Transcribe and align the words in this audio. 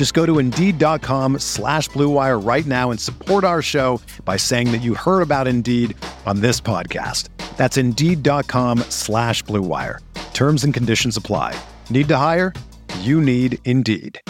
Just 0.00 0.14
go 0.14 0.24
to 0.24 0.38
Indeed.com 0.38 1.40
slash 1.40 1.90
BlueWire 1.90 2.42
right 2.42 2.64
now 2.64 2.90
and 2.90 2.98
support 2.98 3.44
our 3.44 3.60
show 3.60 4.00
by 4.24 4.38
saying 4.38 4.72
that 4.72 4.78
you 4.78 4.94
heard 4.94 5.20
about 5.20 5.46
Indeed 5.46 5.94
on 6.24 6.40
this 6.40 6.58
podcast. 6.58 7.28
That's 7.58 7.76
Indeed.com 7.76 8.78
slash 8.88 9.44
BlueWire. 9.44 9.98
Terms 10.32 10.64
and 10.64 10.72
conditions 10.72 11.18
apply. 11.18 11.54
Need 11.90 12.08
to 12.08 12.16
hire? 12.16 12.54
You 13.00 13.20
need 13.20 13.58
Indeed. 13.66 14.22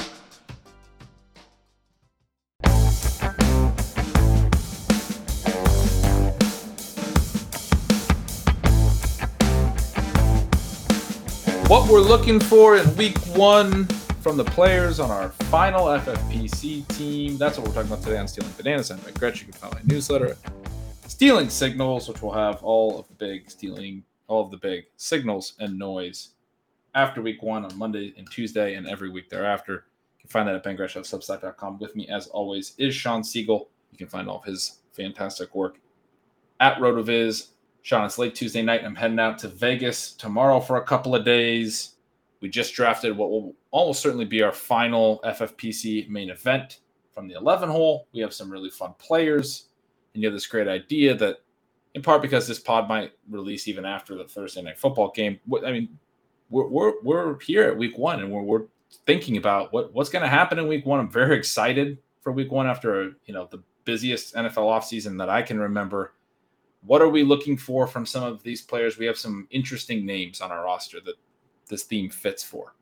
What 11.68 11.88
we're 11.88 12.00
looking 12.00 12.40
for 12.40 12.76
in 12.76 12.96
week 12.96 13.16
one 13.36 13.86
from 14.20 14.36
the 14.36 14.44
players 14.44 15.00
on 15.00 15.10
our 15.10 15.30
final 15.30 15.86
FFPC 15.86 16.86
team. 16.88 17.38
That's 17.38 17.56
what 17.56 17.66
we're 17.66 17.74
talking 17.74 17.90
about 17.90 18.04
today 18.04 18.18
on 18.18 18.28
Stealing 18.28 18.52
Bananas. 18.56 18.90
I'm 18.90 19.00
Mike 19.02 19.18
Gretch. 19.18 19.40
You 19.40 19.46
can 19.46 19.54
find 19.54 19.74
my 19.74 19.80
newsletter, 19.84 20.36
Stealing 21.06 21.48
Signals, 21.48 22.08
which 22.08 22.20
will 22.20 22.32
have 22.32 22.62
all 22.62 22.98
of 22.98 23.08
the 23.08 23.14
big 23.14 23.50
stealing, 23.50 24.04
all 24.28 24.44
of 24.44 24.50
the 24.50 24.58
big 24.58 24.84
signals 24.96 25.54
and 25.58 25.78
noise 25.78 26.30
after 26.94 27.22
week 27.22 27.42
one 27.42 27.64
on 27.64 27.78
Monday 27.78 28.12
and 28.18 28.30
Tuesday 28.30 28.74
and 28.74 28.86
every 28.86 29.08
week 29.08 29.30
thereafter. 29.30 29.86
You 30.18 30.20
can 30.20 30.30
find 30.30 30.48
that 30.48 30.54
at 30.54 30.64
bengretch.substack.com. 30.64 31.78
With 31.78 31.96
me, 31.96 32.06
as 32.08 32.26
always, 32.26 32.74
is 32.76 32.94
Sean 32.94 33.22
Siegele. 33.22 33.66
You 33.90 33.98
can 33.98 34.08
find 34.08 34.28
all 34.28 34.38
of 34.38 34.44
his 34.44 34.80
fantastic 34.92 35.54
work 35.54 35.78
at 36.60 36.76
RotoViz 36.76 37.48
Sean, 37.82 38.04
it's 38.04 38.18
late 38.18 38.34
Tuesday 38.34 38.62
night. 38.62 38.84
I'm 38.84 38.94
heading 38.94 39.18
out 39.18 39.38
to 39.38 39.48
Vegas 39.48 40.12
tomorrow 40.12 40.60
for 40.60 40.76
a 40.76 40.84
couple 40.84 41.14
of 41.14 41.24
days. 41.24 41.94
We 42.40 42.48
just 42.48 42.74
drafted 42.74 43.16
what 43.16 43.30
will 43.30 43.54
almost 43.70 44.00
certainly 44.00 44.24
be 44.24 44.42
our 44.42 44.52
final 44.52 45.20
FFPC 45.24 46.08
main 46.08 46.30
event 46.30 46.80
from 47.12 47.28
the 47.28 47.34
11 47.34 47.68
hole. 47.68 48.06
We 48.12 48.20
have 48.20 48.32
some 48.32 48.50
really 48.50 48.70
fun 48.70 48.94
players, 48.98 49.68
and 50.14 50.22
you 50.22 50.28
have 50.28 50.34
this 50.34 50.46
great 50.46 50.68
idea 50.68 51.14
that, 51.16 51.38
in 51.94 52.02
part 52.02 52.22
because 52.22 52.46
this 52.48 52.58
pod 52.58 52.88
might 52.88 53.12
release 53.28 53.68
even 53.68 53.84
after 53.84 54.14
the 54.14 54.24
Thursday 54.24 54.62
night 54.62 54.78
football 54.78 55.10
game. 55.14 55.38
I 55.64 55.72
mean, 55.72 55.98
we're 56.48 56.66
we're, 56.66 56.92
we're 57.02 57.40
here 57.40 57.64
at 57.64 57.76
week 57.76 57.98
one, 57.98 58.20
and 58.20 58.30
we're, 58.30 58.42
we're 58.42 58.66
thinking 59.06 59.36
about 59.36 59.72
what 59.72 59.92
what's 59.92 60.10
going 60.10 60.22
to 60.22 60.28
happen 60.28 60.58
in 60.58 60.66
week 60.66 60.86
one. 60.86 61.00
I'm 61.00 61.10
very 61.10 61.36
excited 61.36 61.98
for 62.22 62.32
week 62.32 62.50
one 62.50 62.66
after 62.66 63.16
you 63.26 63.34
know 63.34 63.48
the 63.50 63.62
busiest 63.84 64.34
NFL 64.34 64.56
offseason 64.56 65.18
that 65.18 65.28
I 65.28 65.42
can 65.42 65.58
remember 65.58 66.14
what 66.82 67.02
are 67.02 67.08
we 67.08 67.22
looking 67.22 67.56
for 67.56 67.86
from 67.86 68.06
some 68.06 68.22
of 68.22 68.42
these 68.42 68.62
players? 68.62 68.98
We 68.98 69.06
have 69.06 69.18
some 69.18 69.46
interesting 69.50 70.06
names 70.06 70.40
on 70.40 70.50
our 70.50 70.64
roster 70.64 70.98
that 71.04 71.16
this 71.70 71.84
theme 71.84 72.10
fits 72.10 72.42
for. 72.42 72.74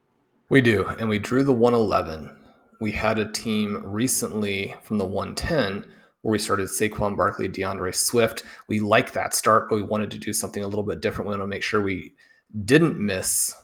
We 0.51 0.61
do, 0.61 0.87
and 0.99 1.09
we 1.09 1.19
drew 1.19 1.45
the 1.45 1.53
111. 1.53 2.35
We 2.81 2.91
had 2.91 3.19
a 3.19 3.31
team 3.31 3.83
recently 3.85 4.75
from 4.83 4.99
the 4.99 5.05
110 5.05 5.85
where 6.23 6.33
we 6.33 6.39
started 6.39 6.69
Saquon 6.69 7.17
Barkley, 7.17 7.49
DeAndre 7.49 7.95
Swift. 7.95 8.45
We 8.67 8.81
like 8.81 9.13
that 9.13 9.35
start, 9.35 9.69
but 9.69 9.77
we 9.77 9.83
wanted 9.83 10.11
to 10.11 10.19
do 10.19 10.33
something 10.33 10.65
a 10.65 10.69
little 10.69 10.83
bit 10.83 11.01
different. 11.01 11.29
We 11.29 11.33
want 11.33 11.43
to 11.43 11.47
make 11.47 11.63
sure 11.63 11.81
we 11.81 12.15
didn't 12.65 12.99
miss 12.99 13.55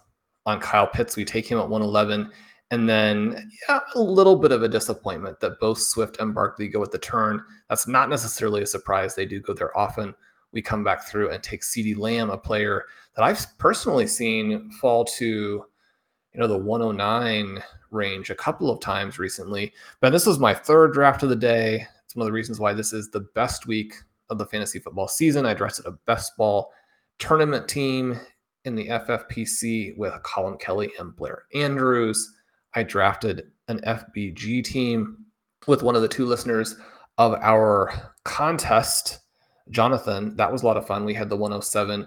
on 0.46 0.60
Kyle 0.60 0.86
Pitts. 0.86 1.16
We 1.16 1.24
take 1.24 1.50
him 1.50 1.58
at 1.58 1.68
111. 1.68 2.30
And 2.70 2.88
then, 2.88 3.50
yeah, 3.68 3.80
a 3.94 4.00
little 4.00 4.36
bit 4.36 4.52
of 4.52 4.62
a 4.62 4.68
disappointment 4.68 5.40
that 5.40 5.60
both 5.60 5.78
Swift 5.78 6.18
and 6.20 6.34
Barkley 6.34 6.68
go 6.68 6.82
at 6.82 6.90
the 6.90 6.98
turn. 6.98 7.42
That's 7.68 7.86
not 7.86 8.08
necessarily 8.08 8.62
a 8.62 8.66
surprise. 8.66 9.14
They 9.14 9.26
do 9.26 9.40
go 9.40 9.52
there 9.52 9.76
often. 9.76 10.14
We 10.54 10.62
come 10.62 10.82
back 10.82 11.04
through 11.04 11.30
and 11.30 11.42
take 11.42 11.60
CeeDee 11.60 11.98
Lamb, 11.98 12.30
a 12.30 12.38
player 12.38 12.86
that 13.14 13.24
I've 13.24 13.46
personally 13.58 14.06
seen 14.06 14.70
fall 14.70 15.04
to, 15.04 15.24
you 15.24 16.40
know, 16.40 16.46
the 16.46 16.56
109 16.56 17.62
range 17.90 18.30
a 18.30 18.34
couple 18.34 18.70
of 18.70 18.80
times 18.80 19.18
recently. 19.18 19.72
But 20.00 20.10
this 20.10 20.26
was 20.26 20.38
my 20.38 20.54
third 20.54 20.92
draft 20.94 21.22
of 21.22 21.28
the 21.28 21.36
day. 21.36 21.86
It's 22.04 22.16
one 22.16 22.22
of 22.22 22.26
the 22.26 22.32
reasons 22.32 22.58
why 22.58 22.72
this 22.72 22.92
is 22.92 23.10
the 23.10 23.26
best 23.34 23.66
week 23.66 23.94
of 24.30 24.38
the 24.38 24.46
fantasy 24.46 24.78
football 24.78 25.08
season. 25.08 25.44
I 25.44 25.54
drafted 25.54 25.86
a 25.86 25.92
best 26.06 26.36
ball 26.36 26.72
tournament 27.18 27.68
team 27.68 28.18
in 28.64 28.74
the 28.74 28.88
FFPC 28.88 29.96
with 29.96 30.14
Colin 30.22 30.56
Kelly 30.58 30.90
and 30.98 31.14
Blair 31.14 31.44
Andrews. 31.54 32.34
I 32.74 32.82
drafted 32.82 33.50
an 33.68 33.80
FBG 33.80 34.64
team 34.64 35.24
with 35.66 35.82
one 35.82 35.96
of 35.96 36.02
the 36.02 36.08
two 36.08 36.26
listeners 36.26 36.76
of 37.18 37.34
our 37.34 37.92
contest, 38.24 39.20
Jonathan. 39.70 40.36
That 40.36 40.52
was 40.52 40.62
a 40.62 40.66
lot 40.66 40.76
of 40.76 40.86
fun. 40.86 41.04
We 41.04 41.14
had 41.14 41.28
the 41.28 41.36
107 41.36 42.06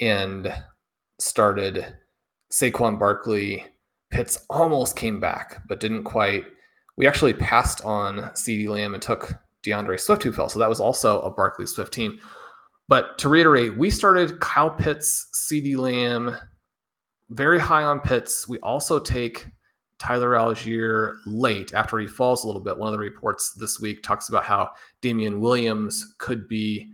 and 0.00 0.54
started 1.18 1.94
Saquon 2.52 2.98
Barkley. 2.98 3.64
Pitts 4.10 4.46
almost 4.48 4.96
came 4.96 5.20
back, 5.20 5.62
but 5.68 5.80
didn't 5.80 6.04
quite. 6.04 6.44
We 6.96 7.06
actually 7.06 7.34
passed 7.34 7.84
on 7.84 8.30
CeeDee 8.34 8.68
Lamb 8.68 8.94
and 8.94 9.02
took 9.02 9.34
DeAndre 9.64 10.00
Swift, 10.00 10.22
who 10.22 10.32
fell. 10.32 10.48
So 10.48 10.58
that 10.58 10.68
was 10.68 10.80
also 10.80 11.20
a 11.20 11.30
Barkley 11.30 11.66
Swift 11.66 11.92
team. 11.92 12.18
But 12.88 13.18
to 13.18 13.28
reiterate, 13.28 13.76
we 13.76 13.90
started 13.90 14.40
Kyle 14.40 14.70
Pitts, 14.70 15.28
CeeDee 15.34 15.76
Lamb, 15.76 16.36
very 17.30 17.58
high 17.58 17.82
on 17.82 18.00
Pitts. 18.00 18.48
We 18.48 18.58
also 18.60 18.98
take 18.98 19.46
Tyler 19.98 20.32
Allgeier 20.32 21.16
late 21.26 21.74
after 21.74 21.98
he 21.98 22.06
falls 22.06 22.44
a 22.44 22.46
little 22.46 22.62
bit. 22.62 22.78
One 22.78 22.88
of 22.88 22.92
the 22.92 22.98
reports 22.98 23.52
this 23.52 23.80
week 23.80 24.02
talks 24.02 24.28
about 24.28 24.44
how 24.44 24.70
Damien 25.00 25.40
Williams 25.40 26.14
could 26.18 26.48
be 26.48 26.92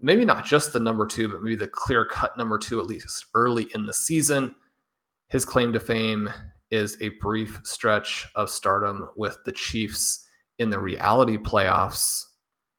maybe 0.00 0.24
not 0.24 0.44
just 0.44 0.72
the 0.72 0.80
number 0.80 1.06
two, 1.06 1.28
but 1.28 1.42
maybe 1.42 1.56
the 1.56 1.68
clear 1.68 2.04
cut 2.04 2.36
number 2.36 2.58
two, 2.58 2.80
at 2.80 2.86
least 2.86 3.26
early 3.34 3.68
in 3.74 3.86
the 3.86 3.92
season. 3.92 4.54
His 5.28 5.44
claim 5.44 5.72
to 5.72 5.80
fame 5.80 6.30
is 6.70 6.96
a 7.00 7.10
brief 7.20 7.60
stretch 7.64 8.28
of 8.34 8.50
stardom 8.50 9.08
with 9.16 9.38
the 9.44 9.52
Chiefs 9.52 10.26
in 10.58 10.70
the 10.70 10.78
reality 10.78 11.36
playoffs 11.36 12.24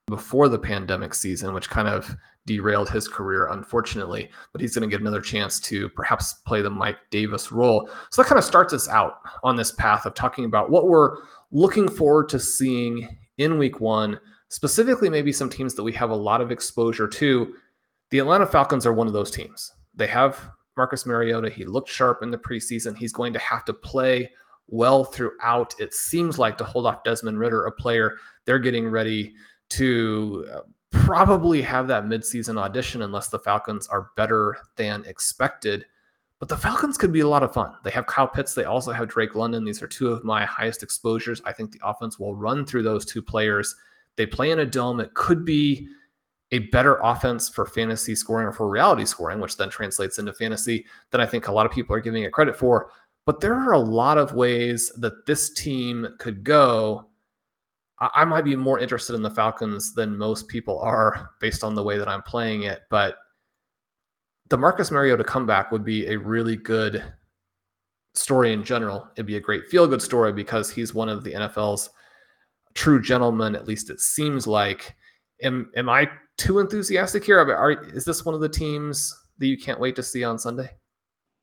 before 0.07 0.49
the 0.49 0.59
pandemic 0.59 1.13
season, 1.13 1.53
which 1.53 1.69
kind 1.69 1.87
of 1.87 2.15
derailed 2.49 2.89
his 2.89 3.07
career, 3.07 3.47
unfortunately. 3.47 4.29
But 4.51 4.61
he's 4.61 4.73
going 4.73 4.89
to 4.89 4.91
get 4.91 5.01
another 5.01 5.21
chance 5.21 5.59
to 5.61 5.87
perhaps 5.89 6.33
play 6.45 6.63
the 6.63 6.69
Mike 6.69 6.97
Davis 7.11 7.51
role. 7.51 7.87
So 8.09 8.21
that 8.21 8.27
kind 8.27 8.39
of 8.39 8.43
starts 8.43 8.73
us 8.73 8.89
out 8.89 9.19
on 9.43 9.55
this 9.55 9.71
path 9.71 10.07
of 10.07 10.15
talking 10.15 10.45
about 10.45 10.71
what 10.71 10.87
we're 10.87 11.17
looking 11.51 11.87
forward 11.87 12.27
to 12.29 12.39
seeing 12.39 13.07
in 13.37 13.59
week 13.59 13.79
one, 13.79 14.19
specifically, 14.47 15.09
maybe 15.09 15.31
some 15.31 15.49
teams 15.49 15.75
that 15.75 15.83
we 15.83 15.93
have 15.93 16.09
a 16.09 16.15
lot 16.15 16.41
of 16.41 16.51
exposure 16.51 17.07
to. 17.07 17.53
The 18.09 18.19
Atlanta 18.19 18.47
Falcons 18.47 18.87
are 18.87 18.93
one 18.93 19.05
of 19.05 19.13
those 19.13 19.29
teams. 19.29 19.71
They 19.93 20.07
have 20.07 20.39
Marcus 20.75 21.05
Mariota. 21.05 21.49
He 21.49 21.65
looked 21.65 21.89
sharp 21.89 22.23
in 22.23 22.31
the 22.31 22.37
preseason. 22.37 22.97
He's 22.97 23.13
going 23.13 23.33
to 23.33 23.39
have 23.39 23.63
to 23.65 23.73
play 23.73 24.31
well 24.67 25.03
throughout, 25.03 25.75
it 25.79 25.93
seems 25.93 26.39
like, 26.39 26.57
to 26.57 26.63
hold 26.63 26.87
off 26.87 27.03
Desmond 27.03 27.37
Ridder, 27.37 27.65
a 27.65 27.71
player 27.71 28.17
they're 28.45 28.59
getting 28.59 28.87
ready 28.87 29.35
to 29.69 30.47
uh, 30.51 30.61
probably 30.91 31.61
have 31.61 31.87
that 31.87 32.05
midseason 32.05 32.57
audition 32.57 33.01
unless 33.01 33.27
the 33.27 33.39
Falcons 33.39 33.87
are 33.87 34.11
better 34.15 34.57
than 34.75 35.03
expected. 35.05 35.85
But 36.39 36.47
the 36.47 36.57
Falcons 36.57 36.97
could 36.97 37.11
be 37.11 37.19
a 37.19 37.27
lot 37.27 37.43
of 37.43 37.53
fun. 37.53 37.73
They 37.83 37.91
have 37.91 38.07
Kyle 38.07 38.27
Pitts. 38.27 38.53
They 38.53 38.63
also 38.63 38.91
have 38.91 39.09
Drake 39.09 39.35
London. 39.35 39.65
These 39.65 39.81
are 39.81 39.87
two 39.87 40.09
of 40.09 40.23
my 40.23 40.45
highest 40.45 40.83
exposures. 40.83 41.41
I 41.45 41.51
think 41.51 41.71
the 41.71 41.81
offense 41.83 42.17
will 42.17 42.35
run 42.35 42.65
through 42.65 42.83
those 42.83 43.05
two 43.05 43.21
players. 43.21 43.75
They 44.15 44.25
play 44.25 44.51
in 44.51 44.59
a 44.59 44.65
dome. 44.65 44.99
It 44.99 45.13
could 45.13 45.43
be 45.43 45.89
a 46.51 46.59
better 46.69 46.97
offense 47.03 47.49
for 47.49 47.65
fantasy 47.65 48.15
scoring 48.15 48.47
or 48.47 48.53
for 48.53 48.69
reality 48.69 49.05
scoring, 49.05 49.39
which 49.39 49.57
then 49.57 49.69
translates 49.69 50.17
into 50.17 50.33
fantasy 50.33 50.85
than 51.11 51.21
I 51.21 51.25
think 51.25 51.47
a 51.47 51.51
lot 51.51 51.65
of 51.65 51.71
people 51.71 51.95
are 51.95 52.01
giving 52.01 52.23
it 52.23 52.33
credit 52.33 52.55
for. 52.55 52.89
But 53.25 53.41
there 53.41 53.53
are 53.53 53.73
a 53.73 53.79
lot 53.79 54.17
of 54.17 54.33
ways 54.33 54.91
that 54.97 55.25
this 55.25 55.53
team 55.53 56.07
could 56.19 56.43
go 56.43 57.08
I 58.01 58.23
might 58.23 58.45
be 58.45 58.55
more 58.55 58.79
interested 58.79 59.13
in 59.13 59.21
the 59.21 59.29
Falcons 59.29 59.93
than 59.93 60.17
most 60.17 60.47
people 60.47 60.79
are 60.79 61.31
based 61.41 61.63
on 61.63 61.75
the 61.75 61.83
way 61.83 61.97
that 61.97 62.07
I'm 62.07 62.21
playing 62.21 62.63
it. 62.63 62.81
But 62.89 63.15
the 64.49 64.57
Marcus 64.57 64.89
Mariota 64.89 65.23
comeback 65.23 65.71
would 65.71 65.83
be 65.83 66.07
a 66.07 66.17
really 66.17 66.55
good 66.55 67.03
story 68.15 68.53
in 68.53 68.63
general. 68.63 69.07
It'd 69.15 69.25
be 69.25 69.37
a 69.37 69.41
great 69.41 69.67
feel 69.67 69.87
good 69.87 70.01
story 70.01 70.33
because 70.33 70.71
he's 70.71 70.93
one 70.93 71.09
of 71.09 71.23
the 71.23 71.33
NFL's 71.33 71.89
true 72.73 73.01
gentlemen, 73.01 73.55
at 73.55 73.67
least 73.67 73.89
it 73.89 73.99
seems 73.99 74.47
like. 74.47 74.95
Am, 75.43 75.71
am 75.75 75.89
I 75.89 76.09
too 76.37 76.59
enthusiastic 76.59 77.23
here? 77.23 77.39
Are, 77.39 77.71
is 77.89 78.05
this 78.05 78.25
one 78.25 78.35
of 78.35 78.41
the 78.41 78.49
teams 78.49 79.15
that 79.37 79.47
you 79.47 79.57
can't 79.57 79.79
wait 79.79 79.95
to 79.95 80.03
see 80.03 80.23
on 80.23 80.39
Sunday? 80.39 80.69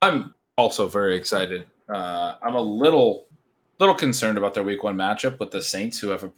I'm 0.03 0.35
also 0.59 0.89
very 0.89 1.17
excited. 1.17 1.67
Uh, 1.89 2.35
I'm 2.43 2.55
a 2.55 2.61
little 2.61 3.27
little 3.79 3.95
concerned 3.95 4.39
about 4.39 4.55
their 4.55 4.63
week 4.63 4.83
one 4.83 4.97
matchup 4.97 5.39
with 5.39 5.51
the 5.51 5.63
Saints, 5.63 5.99
who 5.99 6.09
have, 6.09 6.25
a, 6.25 6.31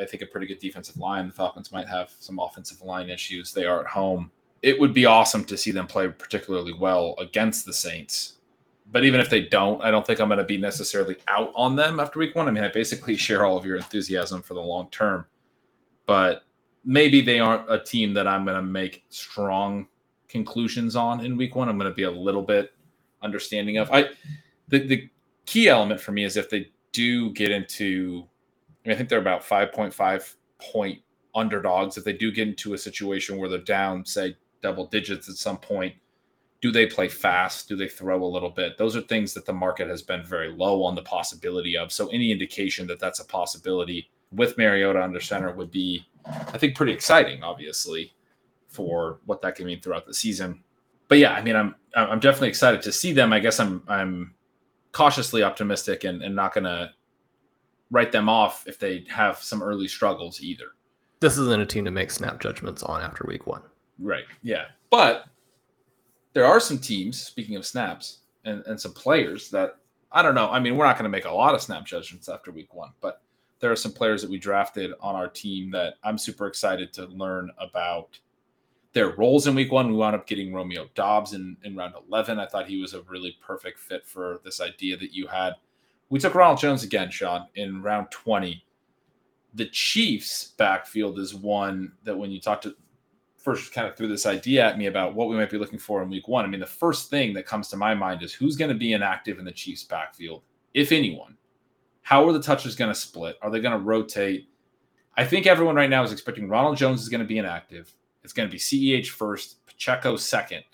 I 0.00 0.04
think, 0.04 0.22
a 0.22 0.26
pretty 0.26 0.46
good 0.46 0.58
defensive 0.58 0.96
line. 0.96 1.28
The 1.28 1.34
Falcons 1.34 1.72
might 1.72 1.88
have 1.88 2.12
some 2.18 2.38
offensive 2.38 2.82
line 2.82 3.10
issues. 3.10 3.52
They 3.52 3.64
are 3.64 3.80
at 3.80 3.86
home. 3.86 4.30
It 4.62 4.78
would 4.78 4.92
be 4.92 5.06
awesome 5.06 5.44
to 5.46 5.56
see 5.56 5.70
them 5.70 5.86
play 5.86 6.08
particularly 6.08 6.72
well 6.72 7.14
against 7.18 7.64
the 7.64 7.72
Saints. 7.72 8.34
But 8.92 9.04
even 9.04 9.20
if 9.20 9.30
they 9.30 9.42
don't, 9.42 9.82
I 9.82 9.90
don't 9.90 10.04
think 10.04 10.20
I'm 10.20 10.28
going 10.28 10.38
to 10.38 10.44
be 10.44 10.58
necessarily 10.58 11.16
out 11.28 11.52
on 11.54 11.76
them 11.76 12.00
after 12.00 12.18
week 12.18 12.34
one. 12.34 12.48
I 12.48 12.50
mean, 12.50 12.64
I 12.64 12.68
basically 12.68 13.16
share 13.16 13.44
all 13.44 13.56
of 13.56 13.64
your 13.64 13.76
enthusiasm 13.76 14.42
for 14.42 14.54
the 14.54 14.60
long 14.60 14.88
term. 14.90 15.26
But 16.06 16.42
maybe 16.84 17.20
they 17.20 17.38
aren't 17.38 17.70
a 17.70 17.78
team 17.78 18.12
that 18.14 18.26
I'm 18.26 18.44
going 18.44 18.56
to 18.56 18.62
make 18.62 19.04
strong 19.10 19.86
conclusions 20.28 20.96
on 20.96 21.24
in 21.24 21.36
week 21.36 21.54
one. 21.54 21.68
I'm 21.68 21.78
going 21.78 21.90
to 21.90 21.94
be 21.94 22.02
a 22.02 22.10
little 22.10 22.42
bit 22.42 22.72
understanding 23.22 23.76
of. 23.78 23.90
I 23.92 24.08
the, 24.68 24.86
the 24.86 25.10
key 25.46 25.68
element 25.68 26.00
for 26.00 26.12
me 26.12 26.24
is 26.24 26.36
if 26.36 26.48
they 26.50 26.70
do 26.92 27.32
get 27.32 27.50
into, 27.50 28.26
I, 28.84 28.88
mean, 28.88 28.94
I 28.94 28.96
think 28.96 29.08
they're 29.08 29.18
about 29.18 29.42
5.5 29.42 30.34
point 30.60 31.00
underdogs. 31.34 31.96
If 31.96 32.04
they 32.04 32.12
do 32.12 32.32
get 32.32 32.48
into 32.48 32.74
a 32.74 32.78
situation 32.78 33.38
where 33.38 33.48
they're 33.48 33.58
down, 33.58 34.04
say 34.04 34.36
double 34.62 34.86
digits 34.86 35.28
at 35.28 35.36
some 35.36 35.58
point, 35.58 35.94
do 36.60 36.70
they 36.70 36.86
play 36.86 37.08
fast? 37.08 37.68
Do 37.68 37.76
they 37.76 37.88
throw 37.88 38.22
a 38.22 38.26
little 38.26 38.50
bit? 38.50 38.76
Those 38.76 38.96
are 38.96 39.00
things 39.00 39.32
that 39.34 39.46
the 39.46 39.52
market 39.52 39.88
has 39.88 40.02
been 40.02 40.24
very 40.24 40.52
low 40.52 40.82
on 40.82 40.94
the 40.94 41.02
possibility 41.02 41.76
of. 41.76 41.90
So 41.90 42.08
any 42.08 42.30
indication 42.30 42.86
that 42.88 43.00
that's 43.00 43.20
a 43.20 43.24
possibility 43.24 44.10
with 44.32 44.58
Mariota 44.58 45.02
under 45.02 45.20
center 45.20 45.52
would 45.52 45.70
be, 45.70 46.06
I 46.26 46.58
think, 46.58 46.76
pretty 46.76 46.92
exciting. 46.92 47.42
Obviously, 47.42 48.12
for 48.68 49.20
what 49.24 49.40
that 49.42 49.56
can 49.56 49.66
mean 49.66 49.80
throughout 49.80 50.06
the 50.06 50.14
season. 50.14 50.62
But 51.08 51.18
yeah, 51.18 51.32
I 51.32 51.42
mean, 51.42 51.56
I'm 51.56 51.74
I'm 51.94 52.20
definitely 52.20 52.48
excited 52.48 52.82
to 52.82 52.92
see 52.92 53.12
them. 53.12 53.32
I 53.32 53.40
guess 53.40 53.58
I'm 53.58 53.82
I'm 53.88 54.34
cautiously 54.92 55.42
optimistic 55.42 56.04
and, 56.04 56.22
and 56.22 56.34
not 56.34 56.54
going 56.54 56.64
to 56.64 56.90
write 57.90 58.12
them 58.12 58.28
off 58.28 58.66
if 58.66 58.78
they 58.78 59.04
have 59.08 59.38
some 59.38 59.62
early 59.62 59.88
struggles 59.88 60.40
either. 60.40 60.66
This 61.20 61.36
isn't 61.36 61.60
a 61.60 61.66
team 61.66 61.84
to 61.84 61.90
make 61.90 62.10
snap 62.10 62.40
judgments 62.40 62.82
on 62.82 63.02
after 63.02 63.24
week 63.26 63.46
one. 63.46 63.62
Right. 63.98 64.24
Yeah. 64.42 64.66
But 64.90 65.26
there 66.32 66.46
are 66.46 66.60
some 66.60 66.78
teams, 66.78 67.20
speaking 67.20 67.56
of 67.56 67.66
snaps, 67.66 68.18
and, 68.44 68.64
and 68.66 68.80
some 68.80 68.92
players 68.92 69.50
that 69.50 69.76
I 70.12 70.22
don't 70.22 70.34
know. 70.34 70.50
I 70.50 70.58
mean, 70.58 70.76
we're 70.76 70.86
not 70.86 70.96
going 70.96 71.04
to 71.04 71.10
make 71.10 71.26
a 71.26 71.30
lot 71.30 71.54
of 71.54 71.62
snap 71.62 71.84
judgments 71.84 72.28
after 72.28 72.50
week 72.50 72.74
one, 72.74 72.90
but 73.00 73.22
there 73.60 73.70
are 73.70 73.76
some 73.76 73.92
players 73.92 74.22
that 74.22 74.30
we 74.30 74.38
drafted 74.38 74.92
on 75.00 75.14
our 75.14 75.28
team 75.28 75.70
that 75.70 75.94
I'm 76.02 76.18
super 76.18 76.46
excited 76.46 76.92
to 76.94 77.06
learn 77.06 77.50
about 77.58 78.18
their 78.92 79.10
roles 79.10 79.46
in 79.46 79.54
week 79.54 79.72
one. 79.72 79.88
We 79.88 79.94
wound 79.94 80.16
up 80.16 80.26
getting 80.26 80.52
Romeo 80.52 80.88
Doubs 80.94 81.32
in, 81.32 81.56
in 81.64 81.76
round 81.76 81.94
11. 82.10 82.38
I 82.38 82.46
thought 82.46 82.66
he 82.66 82.80
was 82.80 82.94
a 82.94 83.02
really 83.02 83.36
perfect 83.40 83.78
fit 83.78 84.06
for 84.06 84.40
this 84.44 84.60
idea 84.60 84.96
that 84.96 85.12
you 85.12 85.26
had. 85.26 85.54
We 86.08 86.18
took 86.18 86.34
Ronald 86.34 86.58
Jones 86.58 86.82
again, 86.82 87.10
Sean, 87.10 87.46
in 87.54 87.82
round 87.82 88.10
20. 88.10 88.64
The 89.54 89.66
Chiefs' 89.66 90.54
backfield 90.56 91.18
is 91.18 91.34
one 91.34 91.92
that 92.04 92.16
when 92.16 92.30
you 92.30 92.40
talk 92.40 92.60
to 92.62 92.74
first 93.40 93.72
kind 93.72 93.86
of 93.86 93.96
threw 93.96 94.06
this 94.06 94.26
idea 94.26 94.66
at 94.66 94.76
me 94.76 94.86
about 94.86 95.14
what 95.14 95.28
we 95.28 95.36
might 95.36 95.50
be 95.50 95.56
looking 95.58 95.78
for 95.78 96.02
in 96.02 96.10
week 96.10 96.28
one. 96.28 96.44
I 96.44 96.48
mean, 96.48 96.60
the 96.60 96.66
first 96.66 97.08
thing 97.08 97.32
that 97.34 97.46
comes 97.46 97.68
to 97.68 97.76
my 97.76 97.94
mind 97.94 98.22
is 98.22 98.34
who's 98.34 98.56
going 98.56 98.70
to 98.70 98.76
be 98.76 98.92
inactive 98.92 99.38
in 99.38 99.44
the 99.44 99.52
Chiefs' 99.52 99.84
backfield, 99.84 100.42
if 100.74 100.92
anyone. 100.92 101.36
How 102.02 102.26
are 102.28 102.32
the 102.32 102.42
touches 102.42 102.74
going 102.74 102.92
to 102.92 102.98
split? 102.98 103.36
Are 103.40 103.50
they 103.50 103.60
going 103.60 103.78
to 103.78 103.84
rotate? 103.84 104.48
I 105.16 105.24
think 105.24 105.46
everyone 105.46 105.76
right 105.76 105.90
now 105.90 106.02
is 106.02 106.12
expecting 106.12 106.48
Ronald 106.48 106.76
Jones 106.76 107.02
is 107.02 107.08
going 107.08 107.20
to 107.20 107.26
be 107.26 107.38
inactive. 107.38 107.94
It's 108.22 108.32
going 108.32 108.48
to 108.48 108.52
be 108.52 108.58
CEH 108.58 109.08
first, 109.08 109.64
Pacheco 109.66 110.16
second, 110.16 110.64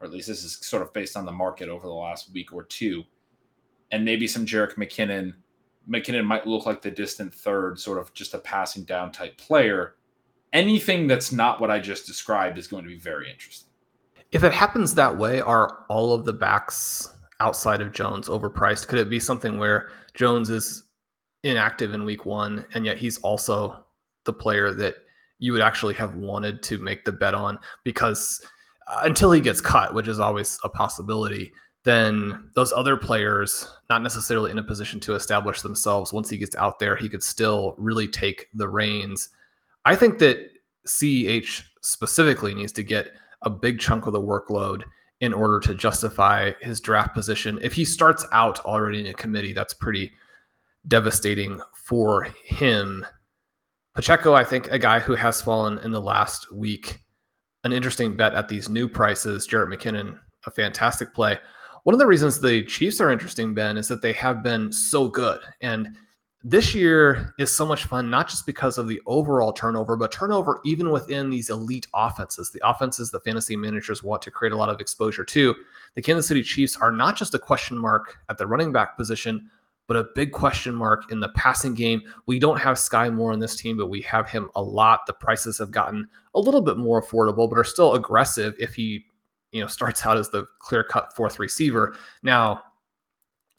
or 0.00 0.06
at 0.06 0.12
least 0.12 0.28
this 0.28 0.44
is 0.44 0.58
sort 0.60 0.82
of 0.82 0.92
based 0.92 1.16
on 1.16 1.24
the 1.24 1.32
market 1.32 1.68
over 1.68 1.86
the 1.86 1.92
last 1.92 2.32
week 2.32 2.52
or 2.52 2.64
two, 2.64 3.04
and 3.92 4.04
maybe 4.04 4.26
some 4.26 4.46
Jerick 4.46 4.74
McKinnon. 4.74 5.34
McKinnon 5.88 6.24
might 6.24 6.46
look 6.46 6.66
like 6.66 6.82
the 6.82 6.90
distant 6.90 7.32
third, 7.32 7.78
sort 7.78 7.98
of 7.98 8.12
just 8.12 8.34
a 8.34 8.38
passing 8.38 8.84
down 8.84 9.10
type 9.10 9.36
player. 9.38 9.96
Anything 10.52 11.06
that's 11.06 11.32
not 11.32 11.60
what 11.60 11.70
I 11.70 11.78
just 11.78 12.06
described 12.06 12.58
is 12.58 12.66
going 12.66 12.84
to 12.84 12.90
be 12.90 12.98
very 12.98 13.30
interesting. 13.30 13.70
If 14.32 14.44
it 14.44 14.52
happens 14.52 14.94
that 14.94 15.16
way, 15.16 15.40
are 15.40 15.84
all 15.88 16.12
of 16.12 16.24
the 16.24 16.32
backs 16.32 17.14
outside 17.40 17.80
of 17.80 17.92
Jones 17.92 18.28
overpriced? 18.28 18.86
Could 18.86 18.98
it 18.98 19.10
be 19.10 19.18
something 19.18 19.58
where 19.58 19.90
Jones 20.14 20.50
is 20.50 20.84
inactive 21.42 21.94
in 21.94 22.04
week 22.04 22.26
one, 22.26 22.64
and 22.74 22.84
yet 22.84 22.98
he's 22.98 23.18
also 23.18 23.84
the 24.24 24.32
player 24.32 24.72
that 24.74 24.96
you 25.40 25.52
would 25.52 25.62
actually 25.62 25.94
have 25.94 26.14
wanted 26.14 26.62
to 26.62 26.78
make 26.78 27.04
the 27.04 27.12
bet 27.12 27.34
on 27.34 27.58
because 27.82 28.40
uh, 28.86 29.00
until 29.02 29.32
he 29.32 29.40
gets 29.40 29.60
cut, 29.60 29.94
which 29.94 30.06
is 30.06 30.20
always 30.20 30.58
a 30.62 30.68
possibility, 30.68 31.52
then 31.84 32.50
those 32.54 32.72
other 32.72 32.96
players, 32.96 33.66
not 33.88 34.02
necessarily 34.02 34.50
in 34.50 34.58
a 34.58 34.62
position 34.62 35.00
to 35.00 35.14
establish 35.14 35.62
themselves, 35.62 36.12
once 36.12 36.28
he 36.28 36.36
gets 36.36 36.54
out 36.56 36.78
there, 36.78 36.94
he 36.94 37.08
could 37.08 37.22
still 37.22 37.74
really 37.78 38.06
take 38.06 38.48
the 38.54 38.68
reins. 38.68 39.30
I 39.86 39.96
think 39.96 40.18
that 40.18 40.50
CEH 40.86 41.62
specifically 41.80 42.54
needs 42.54 42.72
to 42.72 42.82
get 42.82 43.12
a 43.42 43.50
big 43.50 43.80
chunk 43.80 44.06
of 44.06 44.12
the 44.12 44.20
workload 44.20 44.82
in 45.20 45.32
order 45.32 45.58
to 45.60 45.74
justify 45.74 46.52
his 46.60 46.80
draft 46.80 47.14
position. 47.14 47.58
If 47.62 47.72
he 47.72 47.84
starts 47.86 48.26
out 48.32 48.60
already 48.66 49.00
in 49.00 49.06
a 49.06 49.14
committee, 49.14 49.54
that's 49.54 49.74
pretty 49.74 50.12
devastating 50.88 51.60
for 51.74 52.24
him 52.44 53.06
Pacheco, 54.00 54.32
I 54.32 54.44
think, 54.44 54.70
a 54.70 54.78
guy 54.78 54.98
who 54.98 55.14
has 55.14 55.42
fallen 55.42 55.76
in 55.80 55.90
the 55.90 56.00
last 56.00 56.50
week. 56.50 57.00
An 57.64 57.72
interesting 57.74 58.16
bet 58.16 58.32
at 58.32 58.48
these 58.48 58.70
new 58.70 58.88
prices. 58.88 59.46
Jerick 59.46 59.68
McKinnon, 59.74 60.18
a 60.46 60.50
fantastic 60.50 61.12
play. 61.12 61.38
One 61.84 61.92
of 61.92 61.98
the 61.98 62.06
reasons 62.06 62.40
the 62.40 62.64
Chiefs 62.64 62.98
are 63.02 63.10
interesting, 63.10 63.52
Ben, 63.52 63.76
is 63.76 63.88
that 63.88 64.00
they 64.00 64.14
have 64.14 64.42
been 64.42 64.72
so 64.72 65.06
good. 65.06 65.40
And 65.60 65.98
this 66.42 66.74
year 66.74 67.34
is 67.38 67.52
so 67.52 67.66
much 67.66 67.84
fun, 67.84 68.08
not 68.08 68.26
just 68.26 68.46
because 68.46 68.78
of 68.78 68.88
the 68.88 69.02
overall 69.04 69.52
turnover, 69.52 69.98
but 69.98 70.10
turnover 70.10 70.62
even 70.64 70.88
within 70.88 71.28
these 71.28 71.50
elite 71.50 71.86
offenses, 71.92 72.50
the 72.50 72.66
offenses 72.66 73.10
the 73.10 73.20
fantasy 73.20 73.54
managers 73.54 74.02
want 74.02 74.22
to 74.22 74.30
create 74.30 74.54
a 74.54 74.56
lot 74.56 74.70
of 74.70 74.80
exposure 74.80 75.26
to. 75.26 75.54
The 75.94 76.00
Kansas 76.00 76.26
City 76.26 76.42
Chiefs 76.42 76.74
are 76.78 76.90
not 76.90 77.18
just 77.18 77.34
a 77.34 77.38
question 77.38 77.76
mark 77.76 78.16
at 78.30 78.38
the 78.38 78.46
running 78.46 78.72
back 78.72 78.96
position, 78.96 79.50
but 79.90 79.96
a 79.96 80.06
big 80.14 80.30
question 80.30 80.72
mark 80.72 81.10
in 81.10 81.18
the 81.18 81.30
passing 81.30 81.74
game. 81.74 82.00
We 82.26 82.38
don't 82.38 82.60
have 82.60 82.76
Skyy 82.76 83.12
Moore 83.12 83.32
on 83.32 83.40
this 83.40 83.56
team, 83.56 83.76
but 83.76 83.88
we 83.88 84.00
have 84.02 84.30
him 84.30 84.48
a 84.54 84.62
lot. 84.62 85.00
The 85.04 85.12
prices 85.12 85.58
have 85.58 85.72
gotten 85.72 86.06
a 86.36 86.38
little 86.38 86.60
bit 86.60 86.76
more 86.76 87.02
affordable, 87.02 87.50
but 87.50 87.58
are 87.58 87.64
still 87.64 87.94
aggressive 87.94 88.54
if 88.60 88.72
he, 88.72 89.06
you 89.50 89.60
know, 89.60 89.66
starts 89.66 90.06
out 90.06 90.16
as 90.16 90.30
the 90.30 90.46
clear-cut 90.60 91.16
fourth 91.16 91.40
receiver. 91.40 91.96
Now, 92.22 92.62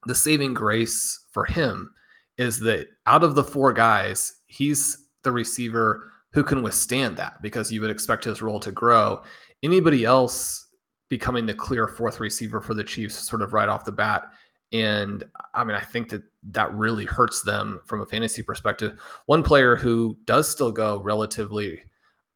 the 0.05 0.15
saving 0.15 0.53
grace 0.53 1.25
for 1.33 1.43
him 1.43 1.93
is 2.37 2.61
that 2.61 2.87
out 3.07 3.25
of 3.25 3.35
the 3.35 3.43
four 3.43 3.73
guys, 3.73 4.35
he's 4.47 5.09
the 5.23 5.33
receiver 5.33 6.13
who 6.31 6.45
can 6.45 6.63
withstand 6.63 7.17
that 7.17 7.41
because 7.41 7.73
you 7.73 7.81
would 7.81 7.91
expect 7.91 8.23
his 8.23 8.41
role 8.41 8.61
to 8.61 8.71
grow. 8.71 9.21
Anybody 9.63 10.05
else 10.05 10.65
becoming 11.09 11.45
the 11.45 11.53
clear 11.53 11.89
fourth 11.89 12.21
receiver 12.21 12.61
for 12.61 12.73
the 12.73 12.85
Chiefs 12.85 13.15
sort 13.15 13.41
of 13.41 13.51
right 13.51 13.67
off 13.67 13.83
the 13.83 13.91
bat 13.91 14.29
and 14.71 15.23
I 15.53 15.63
mean, 15.63 15.75
I 15.75 15.81
think 15.81 16.09
that 16.09 16.23
that 16.51 16.73
really 16.73 17.05
hurts 17.05 17.41
them 17.41 17.81
from 17.85 18.01
a 18.01 18.05
fantasy 18.05 18.41
perspective. 18.41 18.99
One 19.25 19.43
player 19.43 19.75
who 19.75 20.17
does 20.25 20.49
still 20.49 20.71
go 20.71 21.01
relatively 21.01 21.81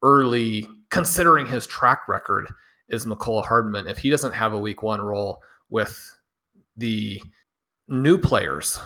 early, 0.01 0.68
considering 0.89 1.46
his 1.46 1.65
track 1.65 2.08
record, 2.08 2.48
is 2.89 3.06
Mecole 3.06 3.46
Hardman. 3.46 3.88
If 3.88 3.98
he 3.98 4.10
doesn't 4.10 4.34
have 4.34 4.54
a 4.54 4.60
week 4.60 4.84
one 4.84 5.01
role 5.01 5.42
with 5.70 5.98
the 6.77 7.22
new 7.88 8.18
players 8.18 8.80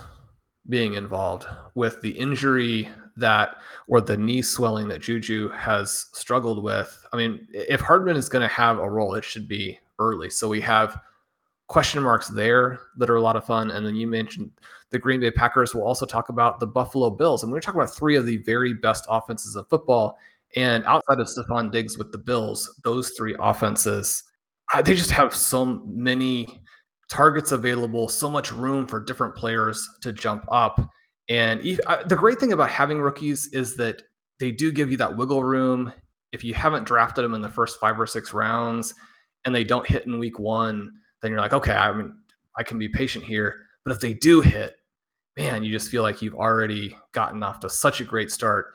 being 0.69 0.93
involved, 0.93 1.47
with 1.75 2.01
the 2.01 2.11
injury 2.11 2.87
that 3.17 3.57
or 3.87 3.99
the 3.99 4.15
knee 4.15 4.41
swelling 4.41 4.87
that 4.87 5.01
Juju 5.01 5.49
has 5.49 6.07
struggled 6.13 6.63
with, 6.63 7.05
I 7.11 7.17
mean, 7.17 7.47
if 7.51 7.81
Hardman 7.81 8.15
is 8.15 8.29
going 8.29 8.47
to 8.47 8.53
have 8.53 8.77
a 8.77 8.89
role, 8.89 9.15
it 9.15 9.25
should 9.25 9.47
be 9.47 9.79
early. 9.97 10.29
So 10.29 10.47
we 10.47 10.61
have 10.61 11.01
question 11.69 12.01
marks 12.01 12.27
there 12.27 12.79
that 12.97 13.09
are 13.09 13.15
a 13.15 13.21
lot 13.21 13.35
of 13.35 13.45
fun. 13.45 13.71
And 13.71 13.85
then 13.85 13.95
you 13.95 14.07
mentioned 14.07 14.51
the 14.89 14.99
Green 14.99 15.19
Bay 15.19 15.31
Packers. 15.31 15.73
We'll 15.73 15.85
also 15.85 16.05
talk 16.05 16.29
about 16.29 16.59
the 16.59 16.67
Buffalo 16.67 17.11
Bills. 17.11 17.43
And 17.43 17.51
we're 17.51 17.55
going 17.55 17.61
to 17.61 17.65
talk 17.67 17.75
about 17.75 17.95
three 17.95 18.15
of 18.15 18.25
the 18.25 18.37
very 18.37 18.73
best 18.73 19.05
offenses 19.07 19.55
of 19.55 19.69
football. 19.69 20.17
And 20.55 20.83
outside 20.85 21.19
of 21.19 21.27
Stefon 21.27 21.71
Diggs 21.71 21.95
with 21.97 22.11
the 22.11 22.17
Bills, 22.17 22.79
those 22.83 23.11
three 23.11 23.35
offenses, 23.39 24.23
uh, 24.73 24.81
they 24.81 24.95
just 24.95 25.11
have 25.11 25.33
so 25.33 25.65
many 25.85 26.59
targets 27.07 27.51
available, 27.51 28.09
so 28.09 28.29
much 28.29 28.51
room 28.51 28.87
for 28.87 28.99
different 28.99 29.35
players 29.35 29.87
to 30.01 30.11
jump 30.11 30.45
up. 30.51 30.81
And 31.29 31.79
uh, 31.85 32.03
the 32.03 32.15
great 32.15 32.39
thing 32.39 32.53
about 32.53 32.71
having 32.71 32.99
rookies 32.99 33.47
is 33.53 33.75
that 33.77 34.01
they 34.39 34.51
do 34.51 34.71
give 34.71 34.89
you 34.89 34.97
that 34.97 35.15
wiggle 35.15 35.43
room. 35.43 35.93
If 36.31 36.43
you 36.43 36.55
haven't 36.55 36.85
drafted 36.85 37.23
them 37.23 37.35
in 37.35 37.41
the 37.41 37.49
first 37.49 37.79
five 37.79 37.99
or 37.99 38.07
six 38.07 38.33
rounds, 38.33 38.95
and 39.45 39.53
they 39.53 39.63
don't 39.63 39.87
hit 39.87 40.07
in 40.07 40.17
week 40.17 40.39
one, 40.39 40.91
then 41.21 41.31
you're 41.31 41.41
like, 41.41 41.53
okay, 41.53 41.73
I 41.73 41.91
mean, 41.91 42.15
I 42.57 42.63
can 42.63 42.77
be 42.77 42.89
patient 42.89 43.25
here. 43.25 43.61
But 43.83 43.93
if 43.93 43.99
they 43.99 44.13
do 44.13 44.41
hit, 44.41 44.77
man, 45.37 45.63
you 45.63 45.71
just 45.71 45.89
feel 45.89 46.03
like 46.03 46.21
you've 46.21 46.35
already 46.35 46.95
gotten 47.13 47.41
off 47.43 47.59
to 47.61 47.69
such 47.69 48.01
a 48.01 48.03
great 48.03 48.31
start. 48.31 48.73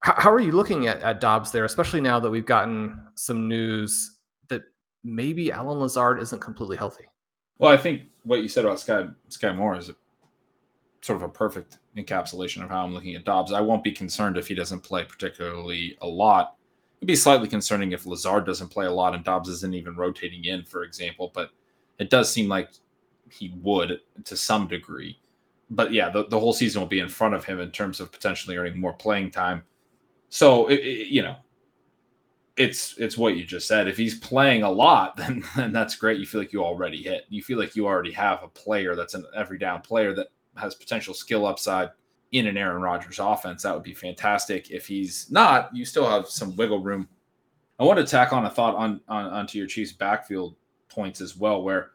How, 0.00 0.14
how 0.16 0.32
are 0.32 0.40
you 0.40 0.52
looking 0.52 0.86
at, 0.86 1.00
at 1.02 1.20
Doubs 1.20 1.52
there, 1.52 1.64
especially 1.64 2.00
now 2.00 2.18
that 2.20 2.30
we've 2.30 2.46
gotten 2.46 3.06
some 3.14 3.48
news 3.48 4.18
that 4.48 4.62
maybe 5.04 5.52
Allen 5.52 5.78
Lazard 5.78 6.20
isn't 6.20 6.40
completely 6.40 6.76
healthy? 6.76 7.04
Well, 7.58 7.72
I 7.72 7.76
think 7.76 8.02
what 8.24 8.42
you 8.42 8.48
said 8.48 8.64
about 8.64 8.80
Sky 8.80 9.06
Skyy 9.30 9.56
Moore 9.56 9.76
is 9.76 9.88
a, 9.88 9.96
sort 11.00 11.16
of 11.16 11.22
a 11.22 11.28
perfect 11.28 11.78
encapsulation 11.96 12.62
of 12.62 12.68
how 12.68 12.84
I'm 12.84 12.92
looking 12.92 13.14
at 13.14 13.24
Doubs. 13.24 13.52
I 13.52 13.60
won't 13.60 13.84
be 13.84 13.92
concerned 13.92 14.36
if 14.36 14.48
he 14.48 14.54
doesn't 14.54 14.80
play 14.80 15.04
particularly 15.04 15.96
a 16.02 16.06
lot. 16.06 16.56
It'd 16.98 17.08
be 17.08 17.16
slightly 17.16 17.48
concerning 17.48 17.92
if 17.92 18.06
Lazard 18.06 18.46
doesn't 18.46 18.68
play 18.68 18.86
a 18.86 18.92
lot 18.92 19.14
and 19.14 19.24
Doubs 19.24 19.48
isn't 19.48 19.74
even 19.74 19.96
rotating 19.96 20.44
in, 20.44 20.64
for 20.64 20.82
example. 20.82 21.30
But 21.34 21.50
it 21.98 22.10
does 22.10 22.30
seem 22.30 22.48
like 22.48 22.70
he 23.30 23.54
would 23.62 24.00
to 24.24 24.36
some 24.36 24.66
degree. 24.66 25.18
But 25.70 25.92
yeah, 25.92 26.10
the, 26.10 26.26
the 26.28 26.38
whole 26.38 26.52
season 26.52 26.80
will 26.80 26.88
be 26.88 27.00
in 27.00 27.08
front 27.08 27.34
of 27.34 27.44
him 27.44 27.60
in 27.60 27.70
terms 27.70 28.00
of 28.00 28.12
potentially 28.12 28.56
earning 28.56 28.80
more 28.80 28.92
playing 28.92 29.30
time. 29.30 29.62
So 30.28 30.68
it, 30.68 30.80
it, 30.80 31.08
you 31.08 31.22
know, 31.22 31.36
it's 32.56 32.96
it's 32.98 33.18
what 33.18 33.36
you 33.36 33.44
just 33.44 33.66
said. 33.66 33.88
If 33.88 33.96
he's 33.96 34.18
playing 34.18 34.62
a 34.62 34.70
lot, 34.70 35.16
then 35.18 35.44
then 35.56 35.72
that's 35.72 35.96
great. 35.96 36.18
You 36.18 36.26
feel 36.26 36.40
like 36.40 36.52
you 36.52 36.64
already 36.64 37.02
hit. 37.02 37.26
You 37.28 37.42
feel 37.42 37.58
like 37.58 37.76
you 37.76 37.86
already 37.86 38.12
have 38.12 38.42
a 38.42 38.48
player 38.48 38.94
that's 38.94 39.14
an 39.14 39.24
every 39.34 39.58
down 39.58 39.82
player 39.82 40.14
that 40.14 40.28
has 40.56 40.74
potential 40.74 41.14
skill 41.14 41.46
upside 41.46 41.90
in 42.38 42.46
an 42.46 42.56
Aaron 42.56 42.82
Rodgers 42.82 43.18
offense. 43.18 43.62
That 43.62 43.74
would 43.74 43.82
be 43.82 43.94
fantastic. 43.94 44.70
If 44.70 44.86
he's 44.86 45.30
not, 45.30 45.74
you 45.74 45.84
still 45.84 46.08
have 46.08 46.28
some 46.28 46.56
wiggle 46.56 46.80
room. 46.80 47.08
I 47.78 47.84
want 47.84 47.98
to 47.98 48.06
tack 48.06 48.32
on 48.32 48.46
a 48.46 48.50
thought 48.50 48.74
on, 48.74 49.00
on 49.08 49.26
onto 49.26 49.58
your 49.58 49.66
Chiefs 49.66 49.92
backfield 49.92 50.56
points 50.88 51.20
as 51.20 51.36
well, 51.36 51.62
where 51.62 51.92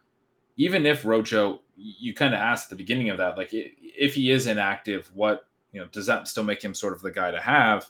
even 0.58 0.86
if 0.86 1.06
Rojo, 1.06 1.62
you 1.76 2.14
kind 2.14 2.34
of 2.34 2.40
asked 2.40 2.66
at 2.66 2.70
the 2.70 2.76
beginning 2.76 3.10
of 3.10 3.18
that, 3.18 3.38
like 3.38 3.50
if 3.52 4.14
he 4.14 4.32
is 4.32 4.48
inactive, 4.48 5.10
what 5.14 5.48
you 5.72 5.80
know 5.80 5.88
does 5.92 6.06
that 6.06 6.28
still 6.28 6.44
make 6.44 6.62
him 6.64 6.74
sort 6.74 6.94
of 6.94 7.02
the 7.02 7.12
guy 7.12 7.32
to 7.32 7.40
have? 7.40 7.90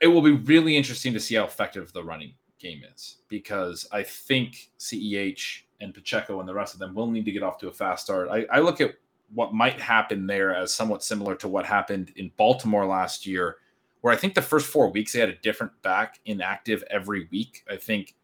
It 0.00 0.08
will 0.08 0.22
be 0.22 0.32
really 0.32 0.76
interesting 0.76 1.12
to 1.14 1.20
see 1.20 1.34
how 1.34 1.44
effective 1.44 1.92
the 1.92 2.04
running 2.04 2.34
game 2.58 2.82
is 2.94 3.18
because 3.28 3.86
I 3.92 4.02
think 4.02 4.70
CEH 4.78 5.62
and 5.80 5.94
Pacheco 5.94 6.40
and 6.40 6.48
the 6.48 6.54
rest 6.54 6.74
of 6.74 6.80
them 6.80 6.94
will 6.94 7.10
need 7.10 7.24
to 7.24 7.32
get 7.32 7.42
off 7.42 7.58
to 7.58 7.68
a 7.68 7.72
fast 7.72 8.04
start. 8.04 8.28
I, 8.30 8.46
I 8.50 8.60
look 8.60 8.80
at 8.80 8.94
what 9.34 9.52
might 9.52 9.80
happen 9.80 10.26
there 10.26 10.54
as 10.54 10.72
somewhat 10.72 11.02
similar 11.02 11.34
to 11.36 11.48
what 11.48 11.66
happened 11.66 12.12
in 12.16 12.30
Baltimore 12.36 12.86
last 12.86 13.26
year, 13.26 13.56
where 14.00 14.12
I 14.12 14.16
think 14.16 14.34
the 14.34 14.42
first 14.42 14.66
four 14.66 14.90
weeks 14.90 15.12
they 15.12 15.20
had 15.20 15.28
a 15.28 15.36
different 15.36 15.72
back 15.82 16.20
inactive 16.24 16.84
every 16.90 17.28
week. 17.30 17.64
I 17.70 17.76
think 17.76 18.14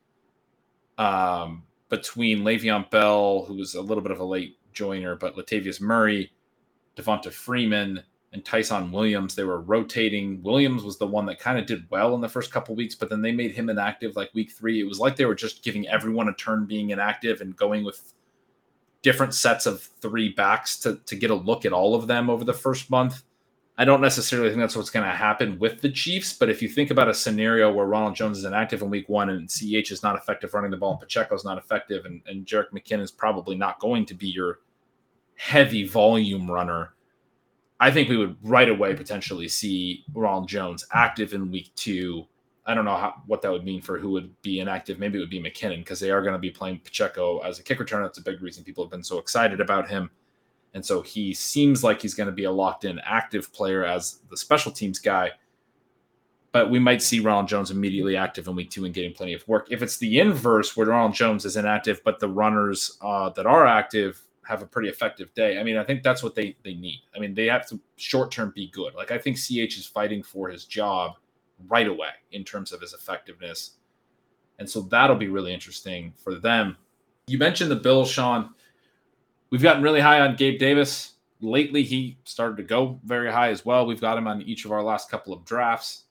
um, 0.98 1.64
between 1.88 2.40
Le'Veon 2.40 2.88
Bell, 2.90 3.44
who 3.46 3.54
was 3.54 3.74
a 3.74 3.82
little 3.82 4.02
bit 4.02 4.12
of 4.12 4.20
a 4.20 4.24
late 4.24 4.58
joiner, 4.72 5.16
but 5.16 5.36
Latavius 5.36 5.80
Murray, 5.80 6.30
Devonta 6.96 7.32
Freeman, 7.32 8.02
and 8.32 8.44
Ty'Son 8.44 8.92
Williams, 8.92 9.34
they 9.34 9.42
were 9.42 9.60
rotating. 9.60 10.40
Williams 10.42 10.84
was 10.84 10.98
the 10.98 11.06
one 11.06 11.26
that 11.26 11.40
kind 11.40 11.58
of 11.58 11.66
did 11.66 11.84
well 11.90 12.14
in 12.14 12.20
the 12.20 12.28
first 12.28 12.52
couple 12.52 12.76
weeks, 12.76 12.94
but 12.94 13.10
then 13.10 13.22
they 13.22 13.32
made 13.32 13.50
him 13.50 13.68
inactive 13.68 14.14
like 14.14 14.32
week 14.34 14.52
three. 14.52 14.80
It 14.80 14.88
was 14.88 15.00
like 15.00 15.16
they 15.16 15.24
were 15.24 15.34
just 15.34 15.64
giving 15.64 15.88
everyone 15.88 16.28
a 16.28 16.34
turn 16.34 16.64
being 16.64 16.90
inactive 16.90 17.40
and 17.40 17.56
going 17.56 17.82
with 17.82 18.14
different 19.02 19.34
sets 19.34 19.66
of 19.66 19.82
three 20.00 20.30
backs 20.30 20.78
to, 20.80 20.96
to 21.06 21.16
get 21.16 21.30
a 21.30 21.34
look 21.34 21.64
at 21.64 21.72
all 21.72 21.94
of 21.94 22.06
them 22.06 22.28
over 22.28 22.44
the 22.44 22.52
first 22.52 22.90
month. 22.90 23.22
I 23.78 23.86
don't 23.86 24.02
necessarily 24.02 24.50
think 24.50 24.60
that's 24.60 24.76
what's 24.76 24.90
going 24.90 25.06
to 25.06 25.16
happen 25.16 25.58
with 25.58 25.80
the 25.80 25.90
Chiefs, 25.90 26.34
but 26.34 26.50
if 26.50 26.60
you 26.60 26.68
think 26.68 26.90
about 26.90 27.08
a 27.08 27.14
scenario 27.14 27.72
where 27.72 27.86
Ronald 27.86 28.14
Jones 28.14 28.36
is 28.36 28.44
inactive 28.44 28.82
in 28.82 28.90
week 28.90 29.08
one 29.08 29.30
and 29.30 29.48
CH 29.48 29.90
is 29.90 30.02
not 30.02 30.16
effective 30.16 30.52
running 30.52 30.70
the 30.70 30.76
ball 30.76 30.92
and 30.92 31.00
Pacheco 31.00 31.34
is 31.34 31.44
not 31.44 31.56
effective 31.56 32.04
and, 32.04 32.20
and 32.26 32.44
Jerick 32.44 32.70
McKinnon 32.72 33.00
is 33.00 33.10
probably 33.10 33.56
not 33.56 33.80
going 33.80 34.04
to 34.06 34.14
be 34.14 34.28
your 34.28 34.58
heavy 35.40 35.86
volume 35.86 36.50
runner, 36.50 36.92
I 37.80 37.90
think 37.90 38.10
we 38.10 38.18
would 38.18 38.36
right 38.42 38.68
away 38.68 38.94
potentially 38.94 39.48
see 39.48 40.04
Ronald 40.12 40.48
Jones 40.48 40.84
active 40.92 41.32
in 41.32 41.50
week 41.50 41.74
two 41.74 42.26
I 42.66 42.74
don't 42.74 42.84
know 42.84 42.96
how, 42.96 43.22
what 43.26 43.42
that 43.42 43.50
would 43.50 43.64
mean 43.64 43.80
for 43.80 43.98
who 43.98 44.10
would 44.10 44.40
be 44.42 44.60
inactive. 44.60 44.98
Maybe 44.98 45.18
it 45.18 45.20
would 45.20 45.30
be 45.30 45.40
McKinnon 45.40 45.78
because 45.78 45.98
they 45.98 46.10
are 46.10 46.22
going 46.22 46.34
to 46.34 46.38
be 46.38 46.50
playing 46.50 46.80
Pacheco 46.84 47.38
as 47.38 47.58
a 47.58 47.62
kick 47.62 47.78
returner. 47.78 48.04
That's 48.04 48.18
a 48.18 48.22
big 48.22 48.42
reason 48.42 48.64
people 48.64 48.84
have 48.84 48.90
been 48.90 49.02
so 49.02 49.18
excited 49.18 49.60
about 49.60 49.88
him. 49.88 50.10
And 50.74 50.84
so 50.84 51.02
he 51.02 51.34
seems 51.34 51.82
like 51.82 52.00
he's 52.00 52.14
going 52.14 52.28
to 52.28 52.32
be 52.32 52.44
a 52.44 52.50
locked 52.50 52.84
in 52.84 53.00
active 53.00 53.52
player 53.52 53.84
as 53.84 54.20
the 54.30 54.36
special 54.36 54.70
teams 54.70 54.98
guy. 54.98 55.32
But 56.52 56.70
we 56.70 56.78
might 56.78 57.00
see 57.00 57.20
Ronald 57.20 57.48
Jones 57.48 57.70
immediately 57.70 58.16
active 58.16 58.46
in 58.46 58.56
week 58.56 58.70
two 58.70 58.84
and 58.84 58.94
getting 58.94 59.12
plenty 59.12 59.34
of 59.34 59.46
work. 59.48 59.68
If 59.70 59.82
it's 59.82 59.96
the 59.96 60.20
inverse 60.20 60.76
where 60.76 60.88
Ronald 60.88 61.14
Jones 61.14 61.44
is 61.44 61.56
inactive, 61.56 62.02
but 62.04 62.18
the 62.18 62.28
runners 62.28 62.98
uh, 63.00 63.30
that 63.30 63.46
are 63.46 63.66
active 63.66 64.20
have 64.44 64.62
a 64.62 64.66
pretty 64.66 64.88
effective 64.88 65.32
day, 65.34 65.58
I 65.58 65.62
mean, 65.62 65.76
I 65.76 65.84
think 65.84 66.02
that's 66.02 66.22
what 66.22 66.34
they, 66.34 66.56
they 66.64 66.74
need. 66.74 67.02
I 67.14 67.20
mean, 67.20 67.34
they 67.34 67.46
have 67.46 67.68
to 67.68 67.80
short 67.96 68.32
term 68.32 68.52
be 68.54 68.68
good. 68.68 68.94
Like, 68.94 69.12
I 69.12 69.18
think 69.18 69.38
CH 69.38 69.78
is 69.78 69.86
fighting 69.86 70.22
for 70.24 70.48
his 70.48 70.64
job 70.64 71.16
right 71.68 71.86
away 71.86 72.10
in 72.32 72.44
terms 72.44 72.72
of 72.72 72.80
his 72.80 72.92
effectiveness. 72.92 73.72
And 74.58 74.68
so 74.68 74.82
that'll 74.82 75.16
be 75.16 75.28
really 75.28 75.54
interesting 75.54 76.12
for 76.22 76.34
them. 76.34 76.76
You 77.26 77.38
mentioned 77.38 77.70
the 77.70 77.76
Bills, 77.76 78.10
Sean. 78.10 78.50
We've 79.50 79.62
gotten 79.62 79.82
really 79.82 80.00
high 80.00 80.20
on 80.20 80.36
Gabe 80.36 80.58
Davis. 80.58 81.14
Lately, 81.40 81.82
he 81.82 82.18
started 82.24 82.56
to 82.58 82.62
go 82.62 83.00
very 83.04 83.32
high 83.32 83.50
as 83.50 83.64
well. 83.64 83.86
We've 83.86 84.00
got 84.00 84.18
him 84.18 84.26
on 84.26 84.42
each 84.42 84.64
of 84.64 84.72
our 84.72 84.82
last 84.82 85.10
couple 85.10 85.32
of 85.32 85.44
drafts. 85.44 86.04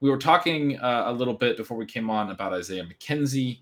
We 0.00 0.10
were 0.10 0.18
talking 0.18 0.80
uh, 0.80 1.04
a 1.06 1.12
little 1.12 1.34
bit 1.34 1.56
before 1.56 1.76
we 1.76 1.86
came 1.86 2.10
on 2.10 2.30
about 2.30 2.52
Isaiah 2.52 2.84
McKenzie. 2.84 3.60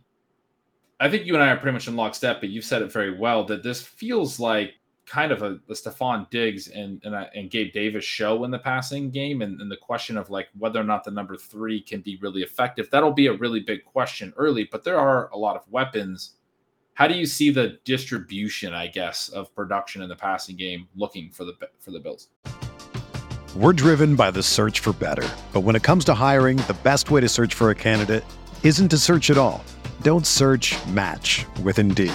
I 0.98 1.10
think 1.10 1.26
you 1.26 1.34
and 1.34 1.42
I 1.42 1.50
are 1.50 1.56
pretty 1.56 1.74
much 1.74 1.86
in 1.86 1.96
lockstep, 1.96 2.40
but 2.40 2.48
you've 2.48 2.64
said 2.64 2.82
it 2.82 2.92
very 2.92 3.18
well 3.18 3.44
that 3.44 3.62
this 3.62 3.82
feels 3.82 4.40
like 4.40 4.74
kind 5.10 5.32
of 5.32 5.42
a, 5.42 5.58
a 5.68 5.72
Stefon 5.72 6.30
Diggs 6.30 6.68
and 6.68 7.02
and, 7.04 7.14
uh, 7.14 7.26
and 7.34 7.50
Gabe 7.50 7.72
Davis 7.72 8.04
show 8.04 8.44
in 8.44 8.50
the 8.52 8.58
passing 8.58 9.10
game, 9.10 9.42
and, 9.42 9.60
and 9.60 9.70
the 9.70 9.76
question 9.76 10.16
of 10.16 10.30
like 10.30 10.48
whether 10.56 10.80
or 10.80 10.84
not 10.84 11.02
the 11.02 11.10
number 11.10 11.36
three 11.36 11.80
can 11.82 12.00
be 12.00 12.16
really 12.22 12.42
effective. 12.42 12.88
That'll 12.90 13.12
be 13.12 13.26
a 13.26 13.32
really 13.32 13.60
big 13.60 13.84
question 13.84 14.32
early, 14.36 14.68
but 14.70 14.84
there 14.84 14.98
are 14.98 15.28
a 15.30 15.36
lot 15.36 15.56
of 15.56 15.62
weapons. 15.68 16.36
How 16.94 17.08
do 17.08 17.14
you 17.14 17.26
see 17.26 17.50
the 17.50 17.78
distribution, 17.84 18.72
I 18.72 18.86
guess, 18.86 19.28
of 19.30 19.52
production 19.54 20.00
in 20.02 20.08
the 20.08 20.16
passing 20.16 20.56
game 20.56 20.86
looking 20.94 21.30
for 21.30 21.44
the 21.44 21.54
for 21.80 21.90
the 21.90 22.00
Bills? 22.00 22.28
We're 23.56 23.72
driven 23.72 24.14
by 24.14 24.30
the 24.30 24.44
search 24.44 24.78
for 24.78 24.92
better, 24.92 25.28
but 25.52 25.62
when 25.62 25.74
it 25.74 25.82
comes 25.82 26.04
to 26.04 26.14
hiring, 26.14 26.58
the 26.58 26.76
best 26.84 27.10
way 27.10 27.20
to 27.20 27.28
search 27.28 27.52
for 27.52 27.70
a 27.70 27.74
candidate 27.74 28.24
isn't 28.62 28.88
to 28.90 28.98
search 28.98 29.30
at 29.30 29.38
all. 29.38 29.64
Don't 30.02 30.26
search. 30.26 30.76
Match 30.86 31.46
with 31.64 31.80
Indeed. 31.80 32.14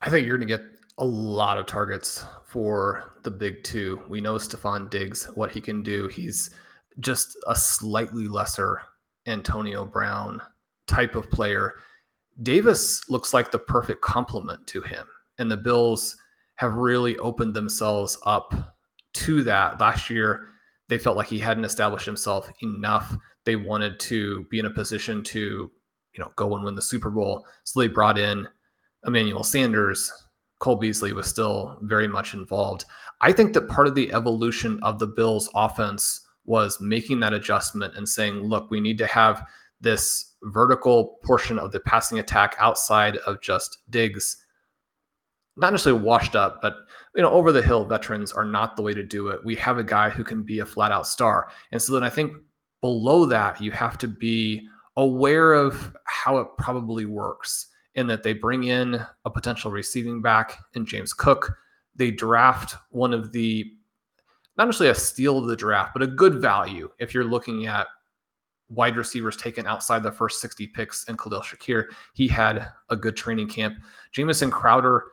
I 0.00 0.10
think 0.10 0.26
you're 0.26 0.38
going 0.38 0.48
to 0.48 0.56
get 0.56 0.66
a 0.98 1.04
lot 1.04 1.58
of 1.58 1.66
targets 1.66 2.24
for 2.44 3.14
the 3.22 3.30
big 3.30 3.62
two. 3.64 4.02
We 4.08 4.20
know 4.20 4.34
Stefon 4.34 4.90
Diggs, 4.90 5.26
what 5.34 5.50
he 5.50 5.60
can 5.60 5.82
do. 5.82 6.08
He's 6.08 6.50
just 7.00 7.36
a 7.46 7.54
slightly 7.54 8.28
lesser 8.28 8.82
Antonio 9.26 9.84
Brown 9.84 10.40
type 10.86 11.14
of 11.14 11.30
player. 11.30 11.74
Davis 12.42 13.08
looks 13.08 13.34
like 13.34 13.50
the 13.50 13.58
perfect 13.58 14.00
complement 14.00 14.66
to 14.68 14.80
him. 14.82 15.06
And 15.38 15.50
the 15.50 15.56
Bills 15.56 16.16
have 16.56 16.74
really 16.74 17.16
opened 17.18 17.54
themselves 17.54 18.18
up 18.24 18.54
to 19.14 19.42
that. 19.44 19.80
Last 19.80 20.10
year, 20.10 20.48
they 20.88 20.98
felt 20.98 21.16
like 21.16 21.28
he 21.28 21.38
hadn't 21.38 21.64
established 21.64 22.06
himself 22.06 22.50
enough. 22.62 23.16
They 23.44 23.56
wanted 23.56 24.00
to 24.00 24.44
be 24.44 24.58
in 24.58 24.66
a 24.66 24.70
position 24.70 25.22
to 25.24 25.70
you 26.18 26.24
know, 26.24 26.32
go 26.36 26.54
and 26.56 26.64
win 26.64 26.74
the 26.74 26.82
Super 26.82 27.10
Bowl. 27.10 27.46
So 27.64 27.80
they 27.80 27.88
brought 27.88 28.18
in 28.18 28.48
Emmanuel 29.06 29.44
Sanders. 29.44 30.12
Cole 30.58 30.76
Beasley 30.76 31.12
was 31.12 31.26
still 31.26 31.78
very 31.82 32.08
much 32.08 32.34
involved. 32.34 32.84
I 33.20 33.32
think 33.32 33.52
that 33.52 33.68
part 33.68 33.86
of 33.86 33.94
the 33.94 34.12
evolution 34.12 34.80
of 34.82 34.98
the 34.98 35.06
Bills 35.06 35.48
offense 35.54 36.22
was 36.44 36.80
making 36.80 37.20
that 37.20 37.32
adjustment 37.32 37.94
and 37.96 38.08
saying, 38.08 38.42
look, 38.42 38.70
we 38.70 38.80
need 38.80 38.98
to 38.98 39.06
have 39.06 39.46
this 39.80 40.34
vertical 40.42 41.18
portion 41.24 41.58
of 41.58 41.72
the 41.72 41.80
passing 41.80 42.18
attack 42.18 42.56
outside 42.58 43.18
of 43.18 43.40
just 43.40 43.78
Diggs, 43.90 44.36
not 45.56 45.72
necessarily 45.72 46.02
washed 46.02 46.34
up, 46.34 46.60
but 46.62 46.76
you 47.14 47.22
know, 47.22 47.30
over 47.30 47.52
the 47.52 47.62
hill 47.62 47.84
veterans 47.84 48.32
are 48.32 48.44
not 48.44 48.76
the 48.76 48.82
way 48.82 48.94
to 48.94 49.02
do 49.04 49.28
it. 49.28 49.44
We 49.44 49.54
have 49.56 49.78
a 49.78 49.84
guy 49.84 50.10
who 50.10 50.24
can 50.24 50.42
be 50.42 50.60
a 50.60 50.66
flat 50.66 50.92
out 50.92 51.06
star. 51.06 51.48
And 51.72 51.80
so 51.80 51.92
then 51.92 52.02
I 52.02 52.10
think 52.10 52.32
below 52.80 53.26
that, 53.26 53.60
you 53.60 53.70
have 53.72 53.98
to 53.98 54.08
be 54.08 54.66
aware 54.96 55.52
of 55.52 55.96
how 56.04 56.38
it 56.38 56.48
probably 56.58 57.04
works 57.04 57.68
in 57.98 58.06
that 58.06 58.22
they 58.22 58.32
bring 58.32 58.64
in 58.64 59.04
a 59.24 59.30
potential 59.30 59.70
receiving 59.70 60.22
back 60.22 60.58
in 60.74 60.86
James 60.86 61.12
Cook. 61.12 61.52
They 61.94 62.10
draft 62.10 62.76
one 62.90 63.12
of 63.12 63.32
the, 63.32 63.70
not 64.56 64.66
necessarily 64.66 64.92
a 64.92 64.94
steal 64.94 65.38
of 65.38 65.46
the 65.46 65.56
draft, 65.56 65.92
but 65.92 66.02
a 66.02 66.06
good 66.06 66.36
value 66.36 66.88
if 66.98 67.12
you're 67.12 67.24
looking 67.24 67.66
at 67.66 67.88
wide 68.70 68.96
receivers 68.96 69.36
taken 69.36 69.66
outside 69.66 70.02
the 70.02 70.12
first 70.12 70.40
60 70.40 70.68
picks 70.68 71.06
and 71.08 71.18
Khalil 71.18 71.40
Shakir. 71.40 71.86
He 72.14 72.28
had 72.28 72.68
a 72.88 72.96
good 72.96 73.16
training 73.16 73.48
camp. 73.48 73.78
Jamison 74.12 74.50
Crowder, 74.50 75.04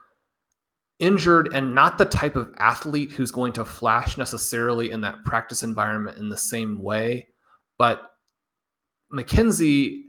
injured 1.00 1.54
and 1.54 1.76
not 1.76 1.98
the 1.98 2.06
type 2.06 2.36
of 2.36 2.54
athlete 2.58 3.12
who's 3.12 3.32
going 3.32 3.52
to 3.54 3.66
flash 3.66 4.18
necessarily 4.18 4.92
in 4.92 5.02
that 5.02 5.24
practice 5.26 5.64
environment 5.64 6.18
in 6.18 6.30
the 6.30 6.38
same 6.38 6.82
way. 6.82 7.28
But 7.78 8.12
McKenzie, 9.14 10.04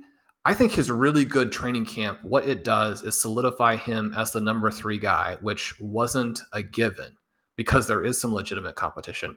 I 0.47 0.55
think 0.55 0.71
his 0.71 0.93
really 0.93 1.25
good 1.25 1.51
training 1.51 1.87
camp, 1.87 2.23
what 2.23 2.49
it 2.49 2.63
does 2.63 3.03
is 3.03 3.21
solidify 3.21 3.75
him 3.75 4.15
as 4.17 4.31
the 4.31 4.41
number 4.41 4.71
three 4.71 4.97
guy, 4.97 5.37
which 5.41 5.75
wasn't 5.81 6.41
a 6.53 6.63
given 6.63 7.17
because 7.57 7.89
there 7.89 8.05
is 8.05 8.21
some 8.21 8.33
legitimate 8.33 8.77
competition. 8.77 9.37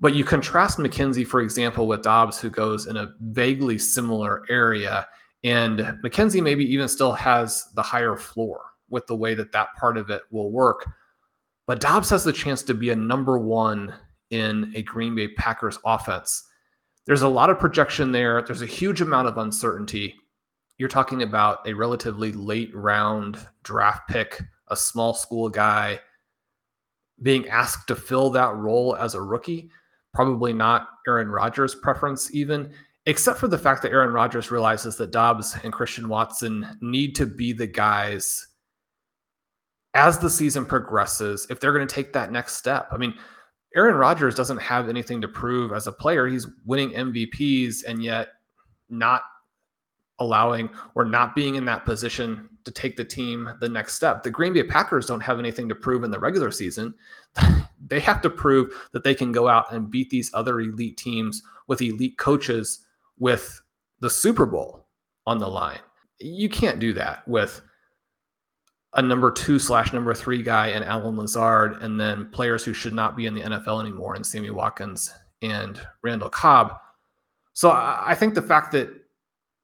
But 0.00 0.14
you 0.14 0.24
contrast 0.24 0.78
McKenzie, 0.78 1.26
for 1.26 1.42
example, 1.42 1.86
with 1.86 2.00
Doubs, 2.00 2.40
who 2.40 2.48
goes 2.48 2.86
in 2.86 2.96
a 2.96 3.12
vaguely 3.20 3.76
similar 3.76 4.44
area. 4.48 5.06
And 5.44 5.80
McKenzie 6.02 6.42
maybe 6.42 6.64
even 6.64 6.88
still 6.88 7.12
has 7.12 7.68
the 7.74 7.82
higher 7.82 8.16
floor 8.16 8.62
with 8.88 9.06
the 9.06 9.16
way 9.16 9.34
that 9.34 9.52
that 9.52 9.74
part 9.78 9.98
of 9.98 10.08
it 10.08 10.22
will 10.30 10.50
work. 10.50 10.88
But 11.66 11.80
Doubs 11.80 12.08
has 12.08 12.24
the 12.24 12.32
chance 12.32 12.62
to 12.62 12.72
be 12.72 12.88
a 12.88 12.96
number 12.96 13.36
one 13.38 13.92
in 14.30 14.72
a 14.74 14.80
Green 14.84 15.14
Bay 15.14 15.28
Packers 15.28 15.78
offense. 15.84 16.44
There's 17.06 17.22
a 17.22 17.28
lot 17.28 17.50
of 17.50 17.58
projection 17.58 18.12
there. 18.12 18.42
There's 18.42 18.62
a 18.62 18.66
huge 18.66 19.00
amount 19.00 19.28
of 19.28 19.38
uncertainty. 19.38 20.16
You're 20.78 20.88
talking 20.88 21.22
about 21.22 21.66
a 21.66 21.72
relatively 21.72 22.32
late 22.32 22.74
round 22.74 23.38
draft 23.62 24.08
pick, 24.08 24.42
a 24.68 24.76
small 24.76 25.14
school 25.14 25.48
guy 25.48 26.00
being 27.22 27.48
asked 27.48 27.88
to 27.88 27.96
fill 27.96 28.30
that 28.30 28.54
role 28.54 28.96
as 28.96 29.14
a 29.14 29.22
rookie. 29.22 29.70
Probably 30.12 30.52
not 30.52 30.88
Aaron 31.06 31.28
Rodgers' 31.28 31.74
preference, 31.74 32.34
even, 32.34 32.72
except 33.06 33.38
for 33.38 33.48
the 33.48 33.58
fact 33.58 33.82
that 33.82 33.92
Aaron 33.92 34.12
Rodgers 34.12 34.50
realizes 34.50 34.96
that 34.96 35.12
Doubs 35.12 35.56
and 35.62 35.72
Christian 35.72 36.08
Watson 36.08 36.66
need 36.80 37.14
to 37.16 37.26
be 37.26 37.52
the 37.52 37.66
guys 37.66 38.48
as 39.94 40.18
the 40.18 40.28
season 40.28 40.66
progresses 40.66 41.46
if 41.48 41.58
they're 41.58 41.72
going 41.72 41.86
to 41.86 41.94
take 41.94 42.12
that 42.12 42.32
next 42.32 42.56
step. 42.56 42.88
I 42.92 42.98
mean, 42.98 43.14
Aaron 43.76 43.96
Rodgers 43.96 44.34
doesn't 44.34 44.58
have 44.58 44.88
anything 44.88 45.20
to 45.20 45.28
prove 45.28 45.72
as 45.72 45.86
a 45.86 45.92
player. 45.92 46.26
He's 46.26 46.46
winning 46.64 46.90
MVPs 46.90 47.84
and 47.86 48.02
yet 48.02 48.30
not 48.88 49.22
allowing 50.18 50.70
or 50.94 51.04
not 51.04 51.34
being 51.34 51.56
in 51.56 51.64
that 51.66 51.84
position 51.84 52.48
to 52.64 52.70
take 52.70 52.96
the 52.96 53.04
team 53.04 53.50
the 53.60 53.68
next 53.68 53.94
step. 53.94 54.22
The 54.22 54.30
Green 54.30 54.54
Bay 54.54 54.62
Packers 54.62 55.04
don't 55.04 55.20
have 55.20 55.38
anything 55.38 55.68
to 55.68 55.74
prove 55.74 56.04
in 56.04 56.10
the 56.10 56.18
regular 56.18 56.50
season. 56.50 56.94
they 57.86 58.00
have 58.00 58.22
to 58.22 58.30
prove 58.30 58.88
that 58.92 59.04
they 59.04 59.14
can 59.14 59.30
go 59.30 59.46
out 59.46 59.70
and 59.72 59.90
beat 59.90 60.08
these 60.08 60.30
other 60.32 60.60
elite 60.60 60.96
teams 60.96 61.42
with 61.66 61.82
elite 61.82 62.16
coaches 62.16 62.86
with 63.18 63.60
the 64.00 64.10
Super 64.10 64.46
Bowl 64.46 64.86
on 65.26 65.38
the 65.38 65.48
line. 65.48 65.80
You 66.18 66.48
can't 66.48 66.78
do 66.78 66.94
that 66.94 67.28
with 67.28 67.60
a 68.94 69.02
number 69.02 69.30
two 69.30 69.58
slash 69.58 69.92
number 69.92 70.14
three 70.14 70.42
guy 70.42 70.68
in 70.68 70.82
Allen 70.82 71.16
Lazard, 71.16 71.82
and 71.82 72.00
then 72.00 72.30
players 72.30 72.64
who 72.64 72.72
should 72.72 72.94
not 72.94 73.16
be 73.16 73.26
in 73.26 73.34
the 73.34 73.42
NFL 73.42 73.80
anymore 73.80 74.16
in 74.16 74.24
Sammy 74.24 74.50
Watkins 74.50 75.12
and 75.42 75.80
Randall 76.02 76.30
Cobb. 76.30 76.78
So 77.52 77.70
I 77.70 78.14
think 78.18 78.34
the 78.34 78.42
fact 78.42 78.72
that 78.72 78.90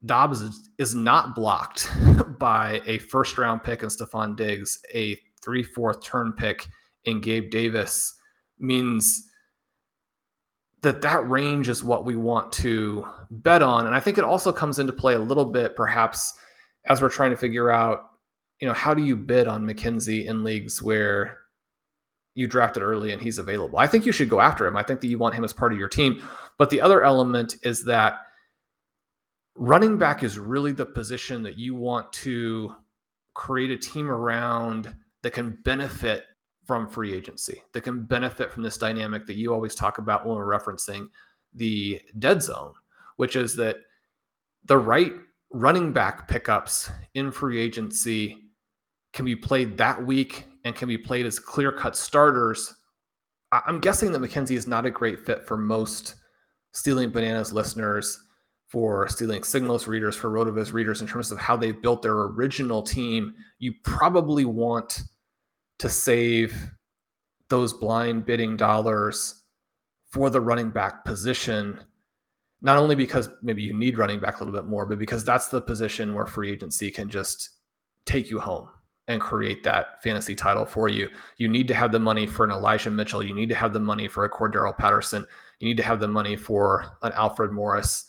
Doubs 0.05 0.43
is, 0.79 0.95
not 0.95 1.35
blocked 1.35 1.89
by 2.39 2.83
a 2.87 2.99
first 2.99 3.39
round 3.39 3.63
pick 3.63 3.83
in 3.83 3.89
Stefon 3.89 4.37
Diggs, 4.37 4.81
a 4.93 5.17
three 5.43 5.63
fourth 5.63 6.03
turn 6.03 6.33
pick 6.33 6.67
in 7.05 7.21
Gabe 7.21 7.51
Davis 7.51 8.15
means 8.59 9.29
that 10.83 11.03
that 11.03 11.29
range 11.29 11.69
is 11.69 11.85
what 11.85 12.05
we 12.05 12.17
want 12.17 12.51
to 12.53 13.07
bet 13.31 13.63
on. 13.63 13.87
And 13.87 13.95
I 13.95 14.01
think 14.01 14.19
it 14.19 14.25
also 14.25 14.53
comes 14.53 14.81
into 14.81 14.93
play 14.93 15.15
a 15.15 15.19
little 15.19 15.45
bit, 15.45 15.77
perhaps, 15.77 16.35
as 16.87 17.01
we're 17.01 17.09
trying 17.09 17.31
to 17.31 17.37
figure 17.37 17.71
out 17.71 18.12
you 18.63 18.69
know, 18.69 18.75
how 18.75 18.95
do 18.95 19.03
you 19.03 19.17
bid 19.17 19.49
on 19.49 19.67
McKenzie 19.67 20.27
in 20.27 20.45
leagues 20.45 20.81
where 20.81 21.39
you 22.37 22.47
drafted 22.47 22.81
early 22.81 23.11
and 23.11 23.21
he's 23.21 23.39
available? 23.39 23.77
I 23.81 23.89
think 23.89 24.07
you 24.07 24.13
should 24.13 24.29
go 24.29 24.41
after 24.41 24.65
him. 24.69 24.77
I 24.77 24.85
think 24.85 25.01
that 25.01 25.09
you 25.09 25.19
want 25.19 25.35
him 25.35 25.43
as 25.43 25.53
part 25.53 25.73
of 25.73 25.81
your 25.81 25.89
team. 25.89 26.23
But 26.59 26.71
the 26.71 26.81
other 26.81 27.03
element 27.03 27.57
is 27.65 27.85
that 27.87 28.21
running 29.57 29.99
back 29.99 30.23
is 30.23 30.39
really 30.39 30.71
the 30.71 30.87
position 30.87 31.43
that 31.43 31.59
you 31.59 31.75
want 31.75 32.13
to 32.13 32.73
create 33.35 33.73
a 33.73 33.77
team 33.77 34.09
around 34.09 34.95
that 35.25 35.33
can 35.33 35.59
benefit 35.65 36.27
from 36.65 36.87
free 36.87 37.13
agency, 37.13 37.65
that 37.73 37.81
can 37.81 38.05
benefit 38.05 38.53
from 38.53 38.63
this 38.63 38.79
dynamic 38.79 39.27
that 39.27 39.35
you 39.35 39.53
always 39.53 39.75
talk 39.75 39.99
about 39.99 40.25
when 40.25 40.37
we're 40.37 40.47
referencing 40.47 41.09
the 41.53 42.01
dead 42.21 42.41
zone, 42.41 42.75
which 43.17 43.35
is 43.35 43.57
that 43.57 43.79
the 44.67 44.79
right 44.79 45.15
running 45.51 45.93
back 45.93 46.29
pickups 46.29 46.93
in 47.15 47.33
free 47.33 47.59
agency 47.59 48.42
can 49.13 49.25
be 49.25 49.37
played 49.37 49.77
that 49.79 50.05
week 50.05 50.47
and 50.65 50.75
can 50.75 50.89
be 50.89 50.99
played 50.99 51.27
as 51.27 51.39
clear 51.39 51.73
cut 51.73 51.97
starters. 51.97 52.75
I'm 53.53 53.81
guessing 53.81 54.13
that 54.13 54.23
McKenzie 54.23 54.57
is 54.57 54.67
not 54.67 54.87
a 54.87 54.91
great 54.91 55.21
fit 55.21 55.47
for 55.47 55.57
most 55.57 56.15
Stealing 56.73 57.11
Bananas 57.11 57.53
listeners, 57.53 58.19
for 58.67 59.07
Stealing 59.09 59.45
Signals 59.45 59.87
readers, 59.87 60.17
for 60.17 60.31
Rotoviz 60.31 60.73
readers 60.73 61.03
in 61.03 61.07
terms 61.07 61.31
of 61.31 61.39
how 61.39 61.57
they 61.57 61.73
built 61.73 62.01
their 62.01 62.15
original 62.15 62.83
team. 62.83 63.35
You 63.59 63.75
probably 63.85 64.47
want 64.47 65.03
to 65.81 65.91
save 65.91 66.71
those 67.51 67.75
blind 67.75 68.25
bidding 68.25 68.57
dollars 68.57 69.43
for 70.11 70.31
the 70.31 70.41
running 70.41 70.71
back 70.71 71.05
position, 71.05 71.79
not 72.63 72.79
only 72.79 72.95
because 72.95 73.29
maybe 73.43 73.63
you 73.63 73.75
need 73.75 73.99
running 73.99 74.21
back 74.21 74.41
a 74.41 74.45
little 74.45 74.59
bit 74.59 74.69
more, 74.69 74.87
but 74.87 74.99
because 74.99 75.23
that's 75.23 75.49
the 75.49 75.61
position 75.61 76.15
where 76.15 76.27
free 76.27 76.51
agency 76.51 76.91
can 76.91 77.11
just 77.11 77.51
take 78.07 78.31
you 78.31 78.41
home 78.41 78.69
and 79.09 79.21
create 79.21 79.65
that 79.65 80.03
fantasy 80.03 80.35
title 80.35 80.65
for 80.65 80.89
you. 80.89 81.09
You 81.37 81.49
need 81.49 81.69
to 81.69 81.75
have 81.75 81.93
the 81.93 81.99
money 81.99 82.27
for 82.27 82.45
an 82.45 82.51
Elijah 82.51 82.91
Mitchell. 82.91 83.23
You 83.23 83.35
need 83.35 83.49
to 83.49 83.55
have 83.55 83.73
the 83.73 83.81
money 83.81 84.09
for 84.09 84.25
a 84.25 84.31
Cordarrelle 84.31 84.77
Patterson. 84.77 85.27
You 85.59 85.69
need 85.69 85.77
to 85.77 85.83
have 85.83 86.01
the 86.01 86.09
money 86.09 86.37
for 86.37 86.97
an 87.03 87.13
Alfred 87.13 87.53
Morris. 87.53 88.07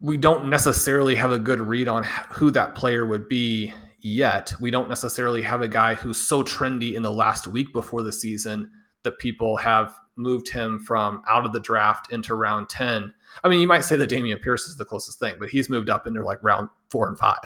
We 0.00 0.16
don't 0.16 0.50
necessarily 0.50 1.14
have 1.14 1.32
a 1.32 1.38
good 1.38 1.60
read 1.60 1.88
on 1.88 2.04
who 2.30 2.50
that 2.50 2.74
player 2.74 3.06
would 3.06 3.28
be 3.28 3.72
yet. 4.00 4.52
We 4.60 4.70
don't 4.70 4.88
necessarily 4.88 5.40
have 5.42 5.62
a 5.62 5.68
guy 5.68 5.94
who's 5.94 6.18
so 6.18 6.42
trendy 6.42 6.94
in 6.94 7.02
the 7.02 7.10
last 7.10 7.46
week 7.46 7.72
before 7.72 8.02
the 8.02 8.12
season 8.12 8.70
that 9.02 9.18
people 9.18 9.56
have 9.56 9.94
moved 10.16 10.48
him 10.48 10.78
from 10.78 11.22
out 11.28 11.44
of 11.44 11.52
the 11.52 11.60
draft 11.60 12.12
into 12.12 12.34
round 12.34 12.68
10. 12.68 13.12
I 13.42 13.48
mean, 13.48 13.60
you 13.60 13.66
might 13.66 13.84
say 13.84 13.96
that 13.96 14.10
Dameon 14.10 14.40
Pierce 14.40 14.68
is 14.68 14.76
the 14.76 14.84
closest 14.84 15.18
thing, 15.18 15.34
but 15.38 15.48
he's 15.48 15.68
moved 15.68 15.90
up 15.90 16.06
into 16.06 16.22
like 16.22 16.42
round 16.42 16.68
four 16.88 17.08
and 17.08 17.18
five. 17.18 17.38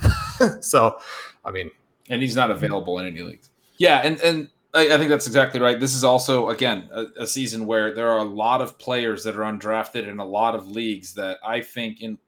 so, 0.65 0.99
I 1.45 1.51
mean, 1.51 1.71
and 2.09 2.23
he's 2.23 2.37
not 2.37 2.51
available 2.51 2.99
in 2.99 3.07
any 3.07 3.23
leagues. 3.23 3.51
Yeah, 3.79 4.01
and 4.05 4.21
and 4.21 4.49
I, 4.75 4.95
I 4.95 4.99
think 4.99 5.09
that's 5.09 5.27
exactly 5.27 5.61
right. 5.61 5.79
This 5.79 5.95
is 5.95 6.05
also 6.05 6.49
again 6.51 6.89
a, 6.93 7.07
a, 7.21 7.27
season 7.27 7.67
where 7.67 7.95
there 7.95 8.09
are 8.11 8.19
a 8.19 8.25
lot 8.25 8.61
of 8.61 8.79
players 8.79 9.25
that 9.25 9.37
are 9.37 9.43
undrafted 9.43 10.07
in 10.09 10.19
a 10.19 10.25
lot 10.25 10.55
of 10.55 10.69
leagues 10.69 11.15
that 11.15 11.39
I 11.45 11.61
think 11.61 12.03
in 12.03 12.19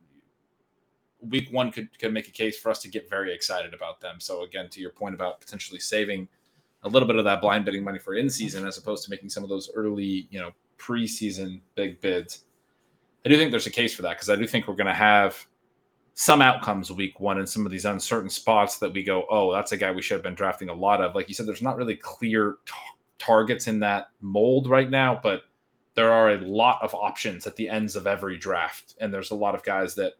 week 1.28 1.48
one 1.50 1.70
could 1.70 1.96
could 1.98 2.12
make 2.12 2.28
a 2.28 2.32
case 2.32 2.58
for 2.58 2.70
us 2.70 2.80
to 2.82 2.88
get 2.88 3.10
very 3.10 3.34
excited 3.34 3.74
about 3.74 4.00
them. 4.00 4.20
So 4.20 4.42
again, 4.42 4.68
to 4.70 4.80
your 4.80 4.90
point 4.90 5.14
about 5.14 5.40
potentially 5.40 5.80
saving 5.80 6.28
a 6.82 6.88
little 6.88 7.06
bit 7.06 7.16
of 7.16 7.24
that 7.24 7.40
blind 7.40 7.64
bidding 7.64 7.84
money 7.84 7.98
for 7.98 8.14
in 8.14 8.30
season 8.30 8.66
as 8.66 8.78
opposed 8.78 9.04
to 9.04 9.10
making 9.10 9.28
some 9.28 9.42
of 9.42 9.50
those 9.50 9.70
early, 9.74 10.26
you 10.30 10.40
know, 10.40 10.50
preseason 10.78 11.60
big 11.74 12.00
bids. 12.00 12.44
I 13.24 13.28
do 13.28 13.36
think 13.36 13.50
there's 13.50 13.66
a 13.66 13.70
case 13.70 13.94
for 13.94 14.00
that 14.02 14.16
because 14.16 14.30
I 14.30 14.36
do 14.36 14.46
think 14.46 14.66
we're 14.66 14.76
going 14.76 14.86
to 14.86 14.94
have 14.94 15.46
some 16.20 16.42
outcomes 16.42 16.92
week 16.92 17.18
one 17.18 17.38
and 17.38 17.48
some 17.48 17.64
of 17.64 17.72
these 17.72 17.86
uncertain 17.86 18.28
spots 18.28 18.76
that 18.76 18.92
we 18.92 19.02
go, 19.02 19.24
oh, 19.30 19.50
that's 19.50 19.72
a 19.72 19.76
guy 19.78 19.90
we 19.90 20.02
should 20.02 20.16
have 20.16 20.22
been 20.22 20.34
drafting 20.34 20.68
a 20.68 20.74
lot 20.74 21.00
of. 21.00 21.14
Like 21.14 21.28
you 21.28 21.34
said, 21.34 21.46
there's 21.46 21.62
not 21.62 21.78
really 21.78 21.96
clear 21.96 22.56
t- 22.66 22.74
targets 23.18 23.68
in 23.68 23.80
that 23.80 24.08
mold 24.20 24.68
right 24.68 24.90
now, 24.90 25.18
but 25.22 25.44
there 25.94 26.12
are 26.12 26.32
a 26.32 26.40
lot 26.40 26.78
of 26.82 26.94
options 26.94 27.46
at 27.46 27.56
the 27.56 27.70
ends 27.70 27.96
of 27.96 28.06
every 28.06 28.36
draft. 28.36 28.96
And 29.00 29.14
there's 29.14 29.30
a 29.30 29.34
lot 29.34 29.54
of 29.54 29.62
guys 29.62 29.94
that 29.94 30.12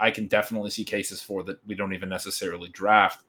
I 0.00 0.10
can 0.10 0.26
definitely 0.26 0.70
see 0.70 0.82
cases 0.82 1.22
for 1.22 1.44
that 1.44 1.64
we 1.68 1.76
don't 1.76 1.94
even 1.94 2.08
necessarily 2.08 2.68
draft. 2.70 3.22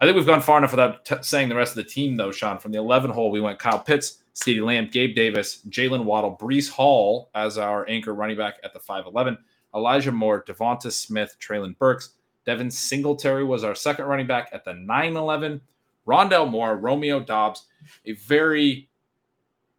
I 0.00 0.06
think 0.06 0.16
we've 0.16 0.24
gone 0.24 0.40
far 0.40 0.56
enough 0.56 0.72
without 0.72 1.04
t- 1.04 1.16
saying 1.20 1.50
the 1.50 1.54
rest 1.54 1.76
of 1.76 1.84
the 1.84 1.90
team, 1.90 2.16
though, 2.16 2.32
Sean. 2.32 2.56
From 2.58 2.72
the 2.72 2.78
11 2.78 3.10
hole, 3.10 3.30
we 3.30 3.42
went 3.42 3.58
Kyle 3.58 3.78
Pitts, 3.78 4.22
CeeDee 4.34 4.64
Lamb, 4.64 4.88
Gabe 4.90 5.14
Davis, 5.14 5.60
Jaylen 5.68 6.04
Waddle, 6.04 6.34
Breece 6.40 6.70
Hall 6.70 7.28
as 7.34 7.58
our 7.58 7.86
anchor 7.90 8.14
running 8.14 8.38
back 8.38 8.54
at 8.64 8.72
the 8.72 8.80
5'11, 8.80 9.36
Elijah 9.76 10.12
Moore, 10.12 10.42
Devonta 10.42 10.90
Smith, 10.90 11.36
Treylon 11.38 11.78
Burks, 11.78 12.14
Devin 12.46 12.70
Singletary 12.70 13.44
was 13.44 13.62
our 13.62 13.74
second 13.74 14.06
running 14.06 14.26
back 14.26 14.48
at 14.52 14.64
the 14.64 14.72
9'11, 14.72 15.60
Rondale 16.06 16.48
Moore, 16.48 16.76
Romeo 16.76 17.20
Doubs, 17.20 17.66
a 18.06 18.12
very 18.12 18.88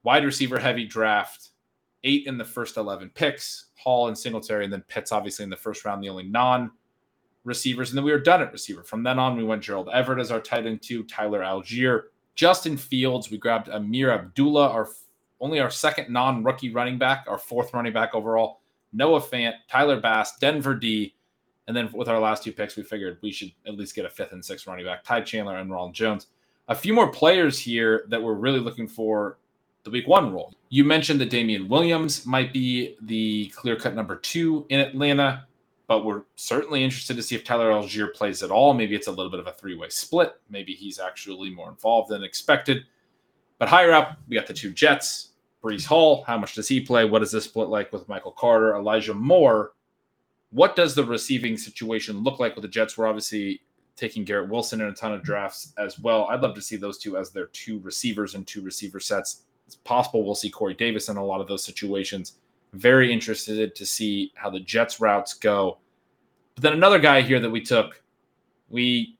wide 0.04 0.26
receiver 0.26 0.60
heavy 0.60 0.86
draft, 0.86 1.50
eight 2.04 2.28
in 2.28 2.38
the 2.38 2.46
first 2.46 2.78
11 2.78 3.10
picks, 3.16 3.68
Hall 3.76 4.08
and 4.08 4.18
Singletary, 4.18 4.66
and 4.66 4.74
then 4.74 4.84
Pitts, 4.88 5.12
obviously, 5.12 5.44
in 5.44 5.50
the 5.50 5.56
first 5.56 5.86
round, 5.86 6.04
the 6.04 6.10
only 6.10 6.24
non 6.24 6.72
receivers. 7.46 7.90
And 7.90 7.98
then 7.98 8.04
we 8.04 8.12
were 8.12 8.20
done 8.20 8.42
at 8.42 8.52
receiver. 8.52 8.84
From 8.84 9.02
then 9.02 9.18
on, 9.18 9.38
we 9.38 9.44
went 9.44 9.64
Gerald 9.64 9.90
Everett 9.94 10.20
as 10.20 10.32
our 10.32 10.42
tight 10.42 10.68
end 10.68 10.82
two, 10.82 11.04
Tyler 11.04 11.42
Allgeier, 11.42 12.04
Justin 12.36 12.78
Fields. 12.78 13.32
We 13.32 13.38
grabbed 13.38 13.70
Ameer 13.70 14.12
Abdullah, 14.12 14.70
our 14.70 14.90
only 15.40 15.60
our 15.60 15.70
second 15.70 16.12
non-rookie 16.12 16.72
running 16.72 16.98
back, 16.98 17.26
our 17.28 17.38
fourth 17.38 17.74
running 17.74 17.94
back 17.94 18.14
overall. 18.14 18.62
Noah 18.98 19.22
Fant, 19.22 19.54
Tyler 19.70 20.00
Bass, 20.00 20.38
Denver 20.38 20.76
D, 20.76 21.14
and 21.68 21.76
then 21.76 21.90
with 21.94 22.08
our 22.08 22.20
last 22.20 22.44
two 22.44 22.52
picks, 22.52 22.76
we 22.76 22.84
figured 22.84 23.18
we 23.22 23.32
should 23.32 23.52
at 23.66 23.76
least 23.76 23.96
get 23.96 24.06
a 24.06 24.10
fifth 24.10 24.32
and 24.34 24.44
sixth 24.44 24.68
running 24.68 24.86
back, 24.86 25.04
Ty 25.04 25.22
Chandler 25.22 25.58
and 25.58 25.72
Ronald 25.72 25.94
Jones. 25.94 26.28
A 26.68 26.76
few 26.76 26.94
more 26.94 27.12
players 27.12 27.60
here 27.60 28.06
that 28.10 28.22
we're 28.22 28.34
really 28.34 28.60
looking 28.60 28.88
for 28.88 29.38
the 29.84 29.90
week 29.90 30.08
one 30.08 30.34
role. 30.34 30.54
You 30.70 30.84
mentioned 30.84 31.22
that 31.22 31.30
Damien 31.30 31.70
Williams 31.70 32.26
might 32.26 32.52
be 32.52 32.98
the 33.04 33.48
clear 33.56 33.78
cut 33.78 33.96
number 33.96 34.18
two 34.18 34.66
in 34.70 34.80
Atlanta 34.80 35.48
but 35.88 36.04
we're 36.04 36.24
certainly 36.36 36.84
interested 36.84 37.16
to 37.16 37.24
see 37.24 37.36
if 37.36 37.44
Tyler 37.44 37.72
Allgeier 37.72 38.14
plays 38.14 38.44
at 38.44 38.52
all. 38.52 38.74
Maybe 38.74 38.94
it's 38.94 39.08
a 39.08 39.12
little 39.12 39.32
bit 39.32 39.40
of 39.40 39.48
a 39.48 39.54
three 39.54 39.76
way 39.76 39.88
split. 39.90 40.34
Maybe 40.50 40.74
he's 40.74 41.00
actually 41.00 41.50
more 41.50 41.70
involved 41.70 42.10
than 42.10 42.24
expected. 42.24 42.84
But 43.58 43.70
higher 43.70 43.94
up, 43.94 44.18
we 44.28 44.36
got 44.36 44.48
the 44.48 44.54
two 44.54 44.72
Jets. 44.72 45.30
Breece 45.64 45.86
Hall, 45.86 46.24
how 46.26 46.38
much 46.38 46.56
does 46.56 46.68
he 46.68 46.80
play? 46.80 47.06
What 47.06 47.24
is 47.24 47.32
this 47.32 47.46
split 47.46 47.70
like 47.70 47.92
with 47.92 48.08
Michael 48.08 48.32
Carter, 48.32 48.76
Elijah 48.76 49.14
Moore? 49.14 49.74
What 50.52 50.76
does 50.76 50.96
the 50.96 51.04
receiving 51.04 51.58
situation 51.58 52.24
look 52.24 52.40
like 52.40 52.56
with 52.56 52.62
the 52.62 52.70
Jets? 52.70 52.98
We're 52.98 53.08
obviously 53.08 53.62
taking 53.96 54.24
Garrett 54.24 54.50
Wilson 54.50 54.80
in 54.80 54.88
a 54.88 54.94
ton 54.94 55.14
of 55.14 55.24
drafts 55.24 55.74
as 55.78 56.00
well. 56.00 56.26
I'd 56.26 56.42
love 56.42 56.56
to 56.56 56.62
see 56.62 56.76
those 56.76 57.00
two 57.00 57.18
as 57.18 57.32
their 57.32 57.48
two 57.48 57.80
receivers 57.80 58.36
and 58.36 58.46
two 58.46 58.62
receiver 58.62 59.00
sets. 59.00 59.44
It's 59.66 59.76
possible 59.76 60.24
we'll 60.24 60.36
see 60.36 60.50
Corey 60.50 60.76
Davis 60.76 61.10
in 61.10 61.18
a 61.18 61.26
lot 61.26 61.42
of 61.42 61.48
those 61.48 61.64
situations. 61.64 62.34
Very 62.74 63.12
interested 63.12 63.76
to 63.76 63.86
see 63.86 64.32
how 64.36 64.50
the 64.50 64.60
Jets 64.60 65.02
routes 65.02 65.34
go. 65.34 65.80
But 66.56 66.64
then 66.64 66.74
another 66.74 67.00
guy 67.00 67.22
here 67.22 67.40
that 67.40 67.50
we 67.50 67.62
took, 67.62 68.02
we 68.70 69.18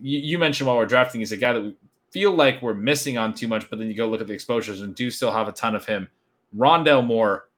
you 0.00 0.38
mentioned 0.38 0.66
while 0.66 0.76
we're 0.76 0.86
drafting 0.86 1.20
is 1.20 1.32
a 1.32 1.36
guy 1.36 1.52
that 1.52 1.60
we 1.60 1.76
feel 2.10 2.32
like 2.32 2.62
we're 2.62 2.74
missing 2.74 3.18
on 3.18 3.34
too 3.34 3.48
much, 3.48 3.68
but 3.68 3.78
then 3.78 3.88
you 3.88 3.94
go 3.94 4.08
look 4.08 4.20
at 4.20 4.26
the 4.26 4.32
exposures 4.32 4.80
and 4.80 4.94
do 4.94 5.10
still 5.10 5.32
have 5.32 5.48
a 5.48 5.52
ton 5.52 5.74
of 5.74 5.84
him. 5.84 6.08
Rondale 6.56 7.04
Moore, 7.04 7.48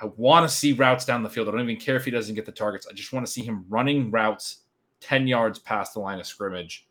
I 0.00 0.06
want 0.16 0.48
to 0.48 0.54
see 0.54 0.72
routes 0.72 1.04
down 1.04 1.22
the 1.22 1.30
field. 1.30 1.48
I 1.48 1.52
don't 1.52 1.60
even 1.62 1.76
care 1.76 1.96
if 1.96 2.04
he 2.04 2.10
doesn't 2.10 2.34
get 2.34 2.46
the 2.46 2.52
targets. 2.52 2.86
I 2.88 2.92
just 2.92 3.12
want 3.12 3.24
to 3.26 3.32
see 3.32 3.42
him 3.42 3.64
running 3.68 4.10
routes 4.10 4.64
10 5.00 5.26
yards 5.26 5.58
past 5.58 5.94
the 5.94 6.00
line 6.00 6.20
of 6.20 6.26
scrimmage 6.26 6.86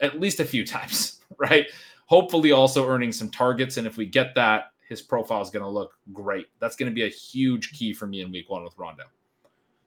at 0.00 0.20
least 0.20 0.40
a 0.40 0.44
few 0.44 0.66
times, 0.66 1.20
right? 1.38 1.66
Hopefully, 2.06 2.52
also 2.52 2.86
earning 2.86 3.12
some 3.12 3.30
targets. 3.30 3.76
And 3.76 3.86
if 3.86 3.96
we 3.96 4.06
get 4.06 4.34
that, 4.34 4.72
his 4.88 5.00
profile 5.00 5.40
is 5.40 5.50
going 5.50 5.62
to 5.62 5.68
look 5.68 5.94
great. 6.12 6.46
That's 6.60 6.76
going 6.76 6.90
to 6.90 6.94
be 6.94 7.04
a 7.04 7.08
huge 7.08 7.72
key 7.72 7.94
for 7.94 8.06
me 8.06 8.20
in 8.20 8.30
week 8.30 8.50
one 8.50 8.62
with 8.62 8.76
Rondale. 8.76 9.10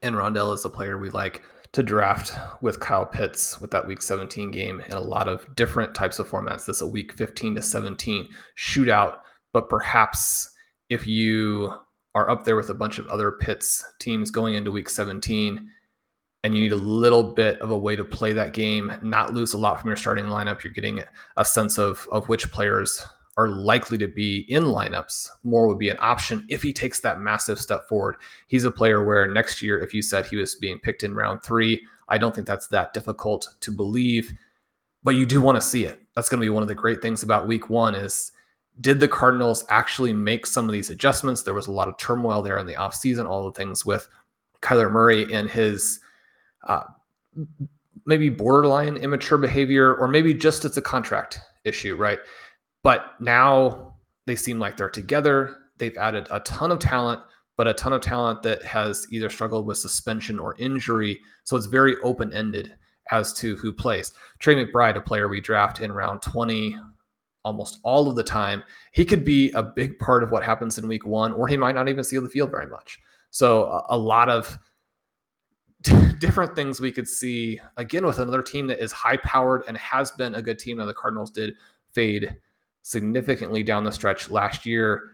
And 0.02 0.16
Rondale 0.16 0.54
is 0.54 0.66
a 0.66 0.70
player 0.70 0.98
we 0.98 1.10
like 1.10 1.44
to 1.74 1.84
draft 1.84 2.34
with 2.62 2.80
Kyle 2.80 3.06
Pitts 3.06 3.60
with 3.60 3.72
that 3.72 3.88
week 3.88 4.02
17 4.02 4.52
game 4.52 4.82
in 4.82 4.94
a 4.94 5.00
lot 5.00 5.28
of 5.28 5.54
different 5.56 5.94
types 5.94 6.20
of 6.20 6.30
formats. 6.30 6.66
This 6.66 6.78
is 6.78 6.82
a 6.82 6.88
week 6.88 7.14
15 7.14 7.56
to 7.56 7.62
17 7.62 8.30
shootout, 8.58 9.20
but 9.54 9.70
perhaps 9.70 10.50
if 10.90 11.06
you 11.06 11.74
are 12.16 12.30
up 12.30 12.46
there 12.46 12.56
with 12.56 12.70
a 12.70 12.74
bunch 12.74 13.00
of 13.00 13.08
other 13.08 13.32
Pitts 13.32 13.84
teams 14.00 14.32
going 14.32 14.56
into 14.56 14.72
week 14.72 14.90
17 14.90 15.70
and 16.44 16.56
you 16.56 16.62
need 16.62 16.72
a 16.72 16.76
little 16.76 17.34
bit 17.34 17.60
of 17.60 17.72
a 17.72 17.78
way 17.78 17.96
to 17.96 18.04
play 18.06 18.32
that 18.34 18.54
game, 18.54 18.94
not 19.02 19.34
lose 19.34 19.54
a 19.54 19.58
lot 19.58 19.80
from 19.80 19.90
your 19.90 19.98
starting 19.98 20.26
lineup, 20.26 20.64
you're 20.64 20.74
getting 20.74 21.04
a 21.36 21.46
sense 21.46 21.78
of 21.78 22.08
of 22.12 22.30
which 22.30 22.52
players 22.52 23.06
are 23.38 23.50
likely 23.50 23.98
to 24.00 24.08
be 24.08 24.40
in 24.50 24.64
lineups. 24.64 25.30
Moore 25.44 25.68
would 25.68 25.78
be 25.78 25.90
an 25.90 25.98
option 26.00 26.46
if 26.50 26.64
he 26.64 26.74
takes 26.74 27.00
that 27.00 27.22
massive 27.22 27.60
step 27.60 27.88
forward. 27.88 28.16
He's 28.48 28.66
a 28.66 28.72
player 28.72 29.06
where 29.06 29.32
next 29.32 29.62
year, 29.62 29.80
if 29.80 29.94
you 29.94 30.02
said 30.02 30.26
he 30.26 30.36
was 30.36 30.56
being 30.56 30.80
picked 30.80 31.04
in 31.04 31.14
round 31.14 31.44
three, 31.44 31.86
I 32.10 32.18
don't 32.18 32.34
think 32.34 32.48
that's 32.48 32.68
that 32.68 32.94
difficult 32.94 33.48
to 33.60 33.72
believe, 33.72 34.34
but 35.04 35.16
you 35.16 35.26
do 35.26 35.40
want 35.40 35.56
to 35.56 35.62
see 35.62 35.86
it. 35.86 36.02
That's 36.16 36.30
going 36.30 36.40
to 36.40 36.46
be 36.46 36.50
one 36.50 36.64
of 36.64 36.68
the 36.68 36.76
great 36.76 37.02
things 37.02 37.22
about 37.22 37.48
week 37.48 37.70
one 37.70 37.94
is 37.94 38.32
did 38.82 39.00
the 39.00 39.08
Cardinals 39.08 39.66
actually 39.70 40.14
make 40.14 40.46
some 40.46 40.66
of 40.66 40.72
these 40.72 40.90
adjustments? 40.90 41.44
There 41.44 41.54
was 41.54 41.68
a 41.68 41.72
lot 41.72 41.88
of 41.88 41.98
turmoil 41.98 42.42
there 42.42 42.58
in 42.58 42.66
the 42.66 42.74
offseason, 42.74 43.28
all 43.28 43.46
the 43.46 43.52
things 43.52 43.86
with 43.86 44.08
Kyler 44.62 44.92
Murray 44.92 45.32
and 45.34 45.50
his 45.50 46.00
uh, 46.68 46.84
maybe 48.06 48.30
borderline 48.30 48.98
immature 48.98 49.38
behavior, 49.38 49.96
or 49.96 50.08
maybe 50.08 50.34
just 50.34 50.66
it's 50.66 50.78
a 50.78 50.82
contract 50.82 51.40
issue, 51.64 51.96
right? 51.96 52.20
But 52.88 53.20
now 53.20 53.96
they 54.28 54.38
seem 54.38 54.60
like 54.60 54.78
they're 54.78 54.88
together. 54.88 55.58
They've 55.78 55.98
added 55.98 56.26
a 56.32 56.40
ton 56.40 56.72
of 56.72 56.80
talent, 56.80 57.20
but 57.58 57.68
a 57.68 57.74
ton 57.74 57.92
of 57.92 58.00
talent 58.00 58.44
that 58.44 58.64
has 58.64 59.06
either 59.12 59.30
struggled 59.30 59.66
with 59.66 59.78
suspension 59.78 60.40
or 60.40 60.56
injury. 60.58 61.20
So 61.44 61.58
it's 61.58 61.66
very 61.66 61.98
open 61.98 62.32
ended 62.32 62.78
as 63.12 63.34
to 63.40 63.58
who 63.58 63.74
plays. 63.74 64.14
Trey 64.40 64.56
McBride, 64.56 64.96
a 64.96 65.02
player 65.02 65.28
we 65.28 65.42
draft 65.42 65.82
in 65.82 65.92
round 65.92 66.22
20 66.22 66.78
almost 67.44 67.80
all 67.84 68.08
of 68.08 68.16
the 68.16 68.24
time, 68.24 68.64
he 68.94 69.04
could 69.04 69.26
be 69.26 69.52
a 69.52 69.64
big 69.64 70.00
part 70.00 70.24
of 70.24 70.32
what 70.32 70.46
happens 70.46 70.78
in 70.78 70.88
week 70.88 71.06
one, 71.06 71.34
or 71.34 71.46
he 71.46 71.58
might 71.58 71.76
not 71.76 71.90
even 71.90 72.06
see 72.06 72.18
the 72.18 72.30
field 72.30 72.52
very 72.52 72.68
much. 72.68 73.00
So 73.32 73.84
a, 73.90 73.98
lot 73.98 74.30
of 74.30 74.58
different 76.20 76.56
things 76.56 76.80
we 76.80 76.94
could 76.94 77.10
see 77.10 77.60
again 77.76 78.06
with 78.06 78.20
another 78.20 78.42
team 78.42 78.66
that 78.68 78.82
is 78.82 78.94
high 78.94 79.18
powered 79.18 79.64
and 79.68 79.76
has 79.76 80.12
been 80.12 80.36
a 80.36 80.42
good 80.42 80.58
team. 80.58 80.78
Now 80.78 80.86
the 80.86 80.94
Cardinals 80.94 81.32
did 81.32 81.54
fade 81.92 82.34
significantly 82.88 83.64
down 83.64 83.84
the 83.84 83.92
stretch 83.92 84.30
last 84.30 84.66
year. 84.66 85.12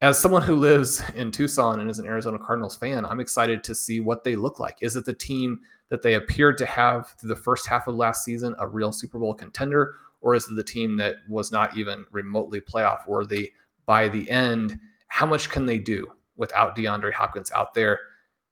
As 0.00 0.16
someone 0.16 0.42
who 0.42 0.54
lives 0.54 1.02
in 1.16 1.32
Tucson 1.32 1.80
and 1.80 1.90
is 1.90 1.98
an 1.98 2.06
Arizona 2.06 2.38
Cardinals 2.38 2.76
fan, 2.76 3.04
I'm 3.04 3.18
excited 3.18 3.64
to 3.64 3.74
see 3.74 3.98
what 3.98 4.22
they 4.22 4.36
look 4.36 4.60
like. 4.60 4.76
Is 4.80 4.94
it 4.94 5.04
the 5.04 5.12
team 5.12 5.58
that 5.88 6.02
they 6.02 6.14
appeared 6.14 6.56
to 6.58 6.66
have 6.66 7.08
through 7.18 7.30
the 7.30 7.36
first 7.36 7.66
half 7.66 7.88
of 7.88 7.96
last 7.96 8.24
season, 8.24 8.54
a 8.60 8.68
real 8.68 8.92
Super 8.92 9.18
Bowl 9.18 9.34
contender, 9.34 9.96
or 10.20 10.36
is 10.36 10.48
it 10.48 10.54
the 10.54 10.62
team 10.62 10.96
that 10.98 11.16
was 11.28 11.50
not 11.50 11.76
even 11.76 12.04
remotely 12.12 12.60
playoff 12.60 13.08
worthy 13.08 13.52
by 13.86 14.08
the 14.08 14.30
end? 14.30 14.78
How 15.08 15.26
much 15.26 15.50
can 15.50 15.66
they 15.66 15.78
do 15.78 16.06
without 16.36 16.76
DeAndre 16.76 17.12
Hopkins 17.12 17.50
out 17.50 17.74
there? 17.74 17.98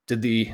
Did 0.08 0.20
the 0.20 0.52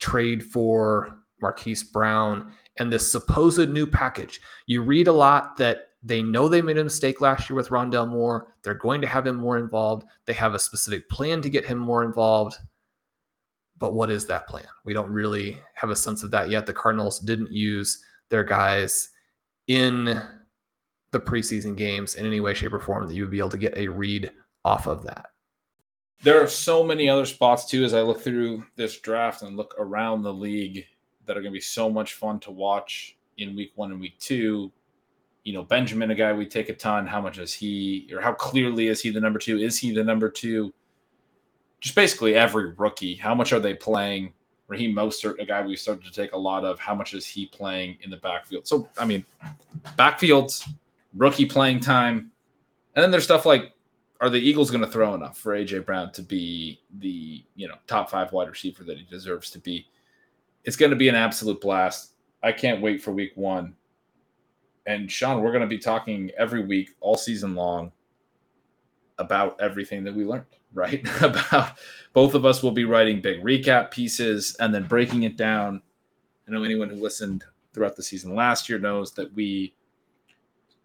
trade 0.00 0.42
for 0.42 1.18
Marquise 1.40 1.84
Brown 1.84 2.52
and 2.78 2.92
this 2.92 3.10
supposed 3.10 3.68
new 3.68 3.86
package? 3.86 4.40
You 4.66 4.82
read 4.82 5.06
a 5.06 5.12
lot 5.12 5.56
that 5.58 5.87
they 6.08 6.22
know 6.22 6.48
they 6.48 6.62
made 6.62 6.78
a 6.78 6.84
mistake 6.84 7.20
last 7.20 7.48
year 7.48 7.56
with 7.56 7.68
Rondale 7.68 8.08
Moore. 8.08 8.54
They're 8.62 8.72
going 8.72 9.02
to 9.02 9.06
have 9.06 9.26
him 9.26 9.36
more 9.36 9.58
involved. 9.58 10.06
They 10.24 10.32
have 10.32 10.54
a 10.54 10.58
specific 10.58 11.08
plan 11.10 11.42
to 11.42 11.50
get 11.50 11.66
him 11.66 11.76
more 11.76 12.02
involved. 12.02 12.56
But 13.78 13.92
what 13.92 14.10
is 14.10 14.26
that 14.26 14.48
plan? 14.48 14.66
We 14.84 14.94
don't 14.94 15.10
really 15.10 15.58
have 15.74 15.90
a 15.90 15.96
sense 15.96 16.22
of 16.22 16.30
that 16.30 16.48
yet. 16.48 16.64
The 16.64 16.72
Cardinals 16.72 17.20
didn't 17.20 17.52
use 17.52 18.02
their 18.30 18.42
guys 18.42 19.10
in 19.66 20.20
the 21.10 21.20
preseason 21.20 21.76
games 21.76 22.14
in 22.14 22.24
any 22.24 22.40
way, 22.40 22.54
shape, 22.54 22.72
or 22.72 22.80
form 22.80 23.06
that 23.06 23.14
you 23.14 23.22
would 23.22 23.30
be 23.30 23.38
able 23.38 23.50
to 23.50 23.58
get 23.58 23.76
a 23.76 23.88
read 23.88 24.32
off 24.64 24.86
of 24.86 25.04
that. 25.04 25.26
There 26.22 26.42
are 26.42 26.48
so 26.48 26.82
many 26.82 27.08
other 27.08 27.26
spots 27.26 27.66
too 27.66 27.84
as 27.84 27.92
I 27.92 28.00
look 28.00 28.22
through 28.22 28.64
this 28.76 28.98
draft 28.98 29.42
and 29.42 29.58
look 29.58 29.74
around 29.78 30.22
the 30.22 30.32
league 30.32 30.86
that 31.26 31.36
are 31.36 31.42
going 31.42 31.52
to 31.52 31.56
be 31.56 31.60
so 31.60 31.90
much 31.90 32.14
fun 32.14 32.40
to 32.40 32.50
watch 32.50 33.16
in 33.36 33.54
week 33.54 33.72
one 33.76 33.92
and 33.92 34.00
week 34.00 34.18
two 34.18 34.72
you 35.48 35.54
know, 35.54 35.62
Benjamin, 35.62 36.10
a 36.10 36.14
guy 36.14 36.30
we 36.30 36.44
take 36.44 36.68
a 36.68 36.74
ton. 36.74 37.06
How 37.06 37.22
much 37.22 37.38
is 37.38 37.54
he, 37.54 38.06
or 38.12 38.20
how 38.20 38.34
clearly 38.34 38.88
is 38.88 39.00
he 39.00 39.08
the 39.08 39.18
number 39.18 39.38
two? 39.38 39.56
Is 39.56 39.78
he 39.78 39.92
the 39.94 40.04
number 40.04 40.28
two? 40.28 40.74
Just 41.80 41.94
basically 41.94 42.34
every 42.34 42.74
rookie. 42.74 43.14
How 43.14 43.34
much 43.34 43.54
are 43.54 43.58
they 43.58 43.72
playing? 43.72 44.34
Raheem 44.66 44.94
Mostert, 44.94 45.40
a 45.40 45.46
guy 45.46 45.64
we 45.64 45.74
started 45.74 46.04
to 46.04 46.12
take 46.12 46.32
a 46.32 46.36
lot 46.36 46.66
of. 46.66 46.78
How 46.78 46.94
much 46.94 47.14
is 47.14 47.24
he 47.24 47.46
playing 47.46 47.96
in 48.02 48.10
the 48.10 48.18
backfield? 48.18 48.68
So, 48.68 48.90
I 48.98 49.06
mean, 49.06 49.24
backfields, 49.98 50.68
rookie 51.16 51.46
playing 51.46 51.80
time. 51.80 52.30
And 52.94 53.02
then 53.02 53.10
there's 53.10 53.24
stuff 53.24 53.46
like, 53.46 53.72
are 54.20 54.28
the 54.28 54.38
Eagles 54.38 54.70
going 54.70 54.84
to 54.84 54.90
throw 54.90 55.14
enough 55.14 55.38
for 55.38 55.56
AJ 55.56 55.86
Brown 55.86 56.12
to 56.12 56.20
be 56.20 56.82
the, 56.98 57.42
you 57.56 57.68
know, 57.68 57.76
top 57.86 58.10
five 58.10 58.32
wide 58.32 58.50
receiver 58.50 58.84
that 58.84 58.98
he 58.98 59.04
deserves 59.04 59.48
to 59.52 59.58
be? 59.58 59.86
It's 60.64 60.76
going 60.76 60.90
to 60.90 60.96
be 60.96 61.08
an 61.08 61.14
absolute 61.14 61.62
blast. 61.62 62.12
I 62.42 62.52
can't 62.52 62.82
wait 62.82 63.02
for 63.02 63.12
week 63.12 63.32
one 63.34 63.74
and 64.88 65.12
Sean, 65.12 65.42
we're 65.42 65.52
going 65.52 65.60
to 65.60 65.68
be 65.68 65.78
talking 65.78 66.30
every 66.38 66.64
week 66.64 66.96
all 67.00 67.14
season 67.14 67.54
long 67.54 67.92
about 69.18 69.60
everything 69.60 70.02
that 70.04 70.14
we 70.14 70.24
learned, 70.24 70.46
right? 70.72 71.06
about 71.20 71.78
both 72.14 72.34
of 72.34 72.46
us 72.46 72.62
will 72.62 72.72
be 72.72 72.86
writing 72.86 73.20
big 73.20 73.44
recap 73.44 73.90
pieces 73.90 74.56
and 74.60 74.74
then 74.74 74.84
breaking 74.84 75.24
it 75.24 75.36
down. 75.36 75.82
I 76.48 76.52
know 76.52 76.64
anyone 76.64 76.88
who 76.88 76.96
listened 76.96 77.44
throughout 77.74 77.96
the 77.96 78.02
season 78.02 78.34
last 78.34 78.66
year 78.66 78.78
knows 78.78 79.12
that 79.12 79.32
we 79.34 79.74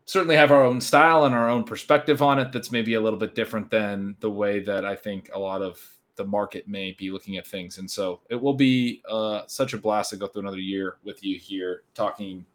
certainly 0.03 0.35
have 0.35 0.51
our 0.51 0.65
own 0.65 0.81
style 0.81 1.23
and 1.23 1.33
our 1.33 1.49
own 1.49 1.63
perspective 1.63 2.21
on 2.21 2.39
it 2.39 2.51
that's 2.51 2.73
maybe 2.73 2.95
a 2.95 3.01
little 3.01 3.17
bit 3.17 3.35
different 3.35 3.71
than 3.71 4.17
the 4.19 4.29
way 4.29 4.59
that 4.59 4.83
I 4.83 4.97
think 4.97 5.29
a 5.33 5.39
lot 5.39 5.61
of 5.61 5.79
the 6.17 6.25
market 6.25 6.67
may 6.67 6.91
be 6.91 7.09
looking 7.09 7.37
at 7.37 7.47
things. 7.47 7.77
And 7.77 7.89
so 7.89 8.19
it 8.29 8.35
will 8.35 8.53
be 8.53 9.01
uh, 9.09 9.43
such 9.47 9.71
a 9.71 9.77
blast 9.77 10.09
to 10.09 10.17
go 10.17 10.27
through 10.27 10.41
another 10.41 10.59
year 10.59 10.97
with 11.05 11.23
you 11.23 11.39
here 11.39 11.83
talking 11.95 12.45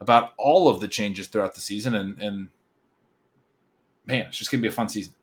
about 0.00 0.32
all 0.38 0.68
of 0.68 0.80
the 0.80 0.88
changes 0.88 1.26
throughout 1.26 1.54
the 1.54 1.60
season. 1.60 1.94
And, 1.96 2.20
and 2.20 2.48
man, 4.06 4.26
it's 4.26 4.36
just 4.36 4.50
going 4.50 4.60
to 4.60 4.62
be 4.62 4.72
a 4.72 4.72
fun 4.72 4.88
season. 4.88 5.14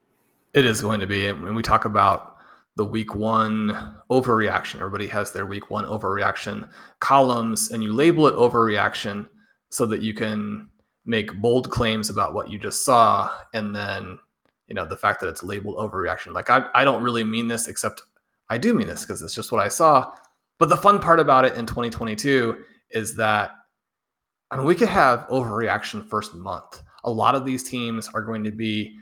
It 0.53 0.65
is 0.65 0.81
going 0.81 0.99
to 0.99 1.07
be. 1.07 1.31
When 1.31 1.55
we 1.55 1.63
talk 1.63 1.85
about 1.85 2.37
the 2.75 2.85
week 2.85 3.15
one 3.15 3.95
overreaction, 4.09 4.75
everybody 4.75 5.07
has 5.07 5.31
their 5.31 5.45
week 5.45 5.69
one 5.69 5.85
overreaction 5.85 6.69
columns, 6.99 7.71
and 7.71 7.83
you 7.83 7.93
label 7.93 8.27
it 8.27 8.35
overreaction 8.35 9.27
so 9.69 9.85
that 9.85 10.01
you 10.01 10.13
can 10.13 10.69
make 11.05 11.33
bold 11.41 11.69
claims 11.69 12.09
about 12.09 12.33
what 12.33 12.49
you 12.49 12.57
just 12.57 12.83
saw. 12.85 13.31
And 13.53 13.75
then, 13.75 14.17
you 14.67 14.75
know, 14.75 14.85
the 14.85 14.97
fact 14.97 15.19
that 15.21 15.27
it's 15.27 15.43
labeled 15.43 15.77
overreaction. 15.77 16.33
Like, 16.33 16.49
I, 16.49 16.65
I 16.73 16.83
don't 16.83 17.03
really 17.03 17.23
mean 17.23 17.47
this, 17.47 17.67
except 17.67 18.03
I 18.49 18.57
do 18.57 18.73
mean 18.73 18.87
this 18.87 19.01
because 19.01 19.21
it's 19.21 19.35
just 19.35 19.51
what 19.51 19.61
I 19.61 19.67
saw. 19.67 20.13
But 20.57 20.69
the 20.69 20.77
fun 20.77 20.99
part 20.99 21.19
about 21.19 21.45
it 21.45 21.55
in 21.55 21.65
2022 21.65 22.63
is 22.91 23.15
that 23.15 23.51
Mean, 24.57 24.65
we 24.65 24.75
could 24.75 24.89
have 24.89 25.27
overreaction 25.27 26.07
first 26.09 26.33
month. 26.33 26.81
A 27.03 27.11
lot 27.11 27.35
of 27.35 27.45
these 27.45 27.63
teams 27.63 28.09
are 28.13 28.21
going 28.21 28.43
to 28.43 28.51
be 28.51 28.95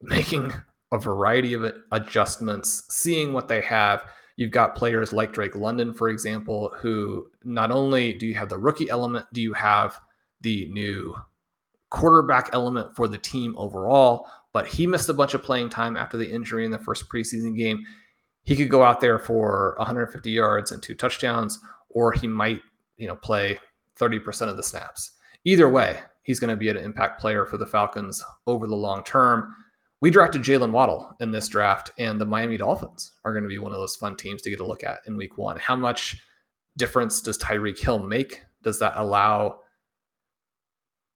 making 0.00 0.52
a 0.92 0.98
variety 0.98 1.54
of 1.54 1.64
adjustments, 1.92 2.84
seeing 2.90 3.32
what 3.32 3.48
they 3.48 3.60
have. 3.62 4.04
You've 4.36 4.50
got 4.50 4.76
players 4.76 5.12
like 5.12 5.32
Drake 5.32 5.56
London, 5.56 5.92
for 5.92 6.08
example, 6.08 6.72
who 6.76 7.28
not 7.44 7.70
only 7.70 8.12
do 8.12 8.26
you 8.26 8.34
have 8.34 8.48
the 8.48 8.58
rookie 8.58 8.90
element, 8.90 9.26
do 9.32 9.40
you 9.40 9.52
have 9.52 9.98
the 10.40 10.68
new 10.70 11.14
quarterback 11.90 12.50
element 12.52 12.94
for 12.96 13.06
the 13.06 13.18
team 13.18 13.54
overall, 13.56 14.26
but 14.52 14.66
he 14.66 14.86
missed 14.86 15.08
a 15.08 15.14
bunch 15.14 15.34
of 15.34 15.42
playing 15.42 15.68
time 15.68 15.96
after 15.96 16.16
the 16.16 16.30
injury 16.30 16.64
in 16.64 16.70
the 16.70 16.78
first 16.78 17.08
preseason 17.08 17.56
game. 17.56 17.84
He 18.44 18.56
could 18.56 18.70
go 18.70 18.82
out 18.82 19.00
there 19.00 19.18
for 19.18 19.74
150 19.78 20.30
yards 20.30 20.72
and 20.72 20.82
two 20.82 20.94
touchdowns, 20.94 21.60
or 21.90 22.12
he 22.12 22.26
might, 22.26 22.60
you 22.96 23.06
know, 23.06 23.14
play 23.16 23.58
30% 24.02 24.48
of 24.48 24.56
the 24.56 24.62
snaps. 24.62 25.12
Either 25.44 25.68
way, 25.68 26.00
he's 26.22 26.40
going 26.40 26.50
to 26.50 26.56
be 26.56 26.68
an 26.68 26.76
impact 26.76 27.20
player 27.20 27.46
for 27.46 27.56
the 27.56 27.66
Falcons 27.66 28.22
over 28.46 28.66
the 28.66 28.74
long 28.74 29.04
term. 29.04 29.54
We 30.00 30.10
drafted 30.10 30.42
Jaylen 30.42 30.72
Waddle 30.72 31.14
in 31.20 31.30
this 31.30 31.46
draft, 31.46 31.92
and 31.98 32.20
the 32.20 32.26
Miami 32.26 32.56
Dolphins 32.56 33.12
are 33.24 33.32
going 33.32 33.44
to 33.44 33.48
be 33.48 33.58
one 33.58 33.72
of 33.72 33.78
those 33.78 33.94
fun 33.94 34.16
teams 34.16 34.42
to 34.42 34.50
get 34.50 34.60
a 34.60 34.66
look 34.66 34.82
at 34.82 34.98
in 35.06 35.16
week 35.16 35.38
one. 35.38 35.56
How 35.58 35.76
much 35.76 36.20
difference 36.76 37.20
does 37.20 37.38
Tyreek 37.38 37.78
Hill 37.78 38.00
make? 38.00 38.42
Does 38.62 38.80
that 38.80 38.94
allow 38.96 39.60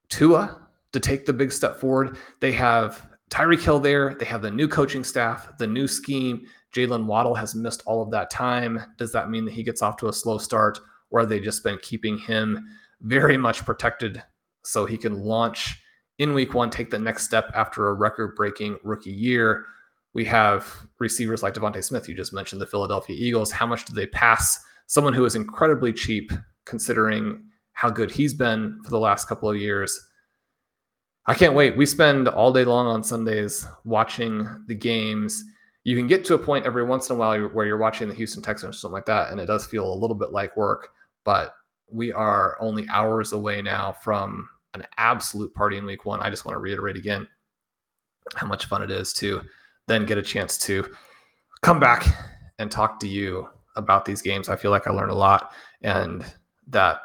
Tua 0.08 0.60
to 0.92 1.00
take 1.00 1.26
the 1.26 1.32
big 1.32 1.50
step 1.50 1.80
forward? 1.80 2.16
They 2.40 2.52
have 2.52 3.08
Tyreek 3.30 3.62
Hill 3.62 3.80
there. 3.80 4.14
They 4.14 4.26
have 4.26 4.42
the 4.42 4.50
new 4.52 4.68
coaching 4.68 5.02
staff, 5.02 5.58
the 5.58 5.66
new 5.66 5.88
scheme. 5.88 6.46
Jaylen 6.72 7.06
Waddle 7.06 7.34
has 7.34 7.56
missed 7.56 7.82
all 7.86 8.02
of 8.02 8.10
that 8.12 8.30
time. 8.30 8.80
Does 8.98 9.10
that 9.12 9.30
mean 9.30 9.44
that 9.46 9.54
he 9.54 9.64
gets 9.64 9.82
off 9.82 9.96
to 9.96 10.08
a 10.08 10.12
slow 10.12 10.38
start? 10.38 10.78
Or 11.10 11.20
have 11.20 11.28
they 11.28 11.40
just 11.40 11.62
been 11.62 11.78
keeping 11.82 12.18
him 12.18 12.66
very 13.02 13.36
much 13.36 13.64
protected 13.64 14.22
so 14.64 14.86
he 14.86 14.96
can 14.96 15.20
launch 15.20 15.80
in 16.18 16.32
week 16.32 16.54
one, 16.54 16.70
take 16.70 16.90
the 16.90 16.98
next 16.98 17.24
step 17.24 17.50
after 17.54 17.88
a 17.88 17.94
record 17.94 18.34
breaking 18.34 18.78
rookie 18.82 19.12
year? 19.12 19.66
We 20.14 20.24
have 20.24 20.66
receivers 20.98 21.42
like 21.42 21.54
DeVonta 21.54 21.84
Smith. 21.84 22.08
You 22.08 22.14
just 22.14 22.32
mentioned 22.32 22.60
the 22.60 22.66
Philadelphia 22.66 23.14
Eagles. 23.18 23.52
How 23.52 23.66
much 23.66 23.84
do 23.84 23.92
they 23.92 24.06
pass 24.06 24.58
someone 24.86 25.12
who 25.12 25.26
is 25.26 25.34
incredibly 25.34 25.92
cheap 25.92 26.32
considering 26.64 27.44
how 27.72 27.90
good 27.90 28.10
he's 28.10 28.32
been 28.32 28.80
for 28.82 28.90
the 28.90 28.98
last 28.98 29.28
couple 29.28 29.50
of 29.50 29.58
years? 29.58 30.00
I 31.26 31.34
can't 31.34 31.54
wait. 31.54 31.76
We 31.76 31.84
spend 31.84 32.28
all 32.28 32.52
day 32.52 32.64
long 32.64 32.86
on 32.86 33.02
Sundays 33.02 33.66
watching 33.84 34.48
the 34.68 34.74
games 34.74 35.44
you 35.86 35.94
can 35.94 36.08
get 36.08 36.24
to 36.24 36.34
a 36.34 36.38
point 36.38 36.66
every 36.66 36.82
once 36.82 37.08
in 37.08 37.14
a 37.14 37.18
while 37.18 37.40
where 37.50 37.64
you're 37.64 37.78
watching 37.78 38.08
the 38.08 38.14
Houston 38.14 38.42
Texans 38.42 38.74
or 38.74 38.76
something 38.76 38.94
like 38.94 39.06
that, 39.06 39.30
and 39.30 39.38
it 39.38 39.46
does 39.46 39.64
feel 39.64 39.88
a 39.88 39.94
little 39.94 40.16
bit 40.16 40.32
like 40.32 40.56
work. 40.56 40.88
But 41.22 41.54
we 41.88 42.12
are 42.12 42.56
only 42.58 42.88
hours 42.88 43.32
away 43.32 43.62
now 43.62 43.94
from 44.02 44.48
an 44.74 44.84
absolute 44.98 45.54
party 45.54 45.76
in 45.76 45.86
week 45.86 46.04
one. 46.04 46.18
I 46.18 46.28
just 46.28 46.44
want 46.44 46.56
to 46.56 46.58
reiterate 46.58 46.96
again 46.96 47.28
how 48.34 48.48
much 48.48 48.64
fun 48.64 48.82
it 48.82 48.90
is 48.90 49.12
to 49.12 49.42
then 49.86 50.06
get 50.06 50.18
a 50.18 50.22
chance 50.22 50.58
to 50.58 50.92
come 51.62 51.78
back 51.78 52.04
and 52.58 52.68
talk 52.68 52.98
to 52.98 53.06
you 53.06 53.48
about 53.76 54.04
these 54.04 54.22
games. 54.22 54.48
I 54.48 54.56
feel 54.56 54.72
like 54.72 54.88
I 54.88 54.90
learned 54.90 55.12
a 55.12 55.14
lot, 55.14 55.52
and 55.82 56.24
that 56.66 56.98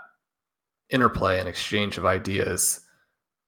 interplay 0.90 1.40
and 1.40 1.48
exchange 1.48 2.00
of 2.00 2.08
ideas 2.08 2.80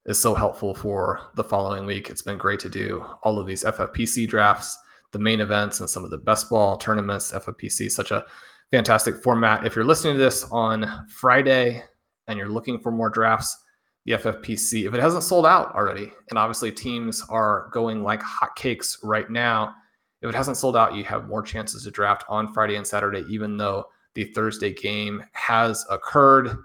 is 0.05 0.21
so 0.21 0.35
helpful 0.35 0.75
for 0.75 1.21
the 1.33 1.43
following 1.43 1.87
week. 1.87 2.11
It's 2.11 2.21
been 2.21 2.37
great 2.37 2.59
to 2.59 2.69
do 2.69 3.03
all 3.23 3.39
of 3.39 3.47
these 3.47 3.63
FFPC 3.63 4.27
drafts 4.27 4.77
the 5.13 5.19
main 5.19 5.39
events 5.39 5.79
and 5.79 5.89
some 5.89 6.03
of 6.03 6.09
the 6.09 6.17
best 6.17 6.49
ball 6.49 6.75
tournaments. 6.75 7.31
FFPC 7.31 7.89
such 7.89 8.11
a 8.11 8.25
fantastic 8.71 9.23
format. 9.23 9.65
If 9.65 9.75
you're 9.75 9.85
listening 9.85 10.15
to 10.15 10.19
this 10.19 10.43
on 10.51 11.07
Friday 11.07 11.83
and 12.27 12.37
you're 12.37 12.49
looking 12.49 12.79
for 12.79 12.91
more 12.91 13.09
drafts, 13.09 13.57
the 14.05 14.13
FFPC, 14.13 14.85
if 14.87 14.93
it 14.93 14.99
hasn't 14.99 15.23
sold 15.23 15.45
out 15.45 15.73
already, 15.75 16.11
and 16.29 16.37
obviously 16.37 16.71
teams 16.71 17.23
are 17.29 17.69
going 17.71 18.03
like 18.03 18.21
hotcakes 18.21 18.97
right 19.03 19.29
now, 19.29 19.75
if 20.21 20.29
it 20.29 20.35
hasn't 20.35 20.57
sold 20.57 20.75
out, 20.75 20.95
you 20.95 21.03
have 21.03 21.27
more 21.27 21.43
chances 21.43 21.83
to 21.83 21.91
draft 21.91 22.23
on 22.27 22.51
Friday 22.51 22.75
and 22.75 22.85
Saturday, 22.85 23.23
even 23.29 23.55
though 23.55 23.85
the 24.15 24.25
Thursday 24.25 24.73
game 24.73 25.23
has 25.33 25.85
occurred. 25.89 26.57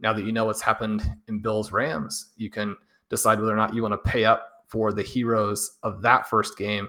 Now 0.00 0.12
that 0.12 0.24
you 0.24 0.32
know 0.32 0.46
what's 0.46 0.60
happened 0.60 1.08
in 1.28 1.40
Bills 1.40 1.70
Rams, 1.70 2.32
you 2.36 2.50
can 2.50 2.76
decide 3.08 3.38
whether 3.38 3.52
or 3.52 3.56
not 3.56 3.74
you 3.74 3.82
want 3.82 3.92
to 3.92 4.10
pay 4.10 4.24
up 4.24 4.64
for 4.66 4.92
the 4.92 5.02
heroes 5.02 5.78
of 5.82 6.02
that 6.02 6.28
first 6.28 6.58
game 6.58 6.88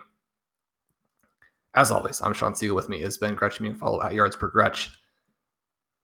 as 1.75 1.91
always, 1.91 2.21
I'm 2.21 2.33
Sean 2.33 2.53
Siegele. 2.53 2.75
With 2.75 2.89
me 2.89 3.01
is 3.01 3.17
Ben 3.17 3.35
Gretch. 3.35 3.59
You 3.59 3.67
can 3.67 3.75
follow 3.75 4.01
at 4.01 4.13
Yards 4.13 4.35
Per 4.35 4.47
Gretch. 4.47 4.91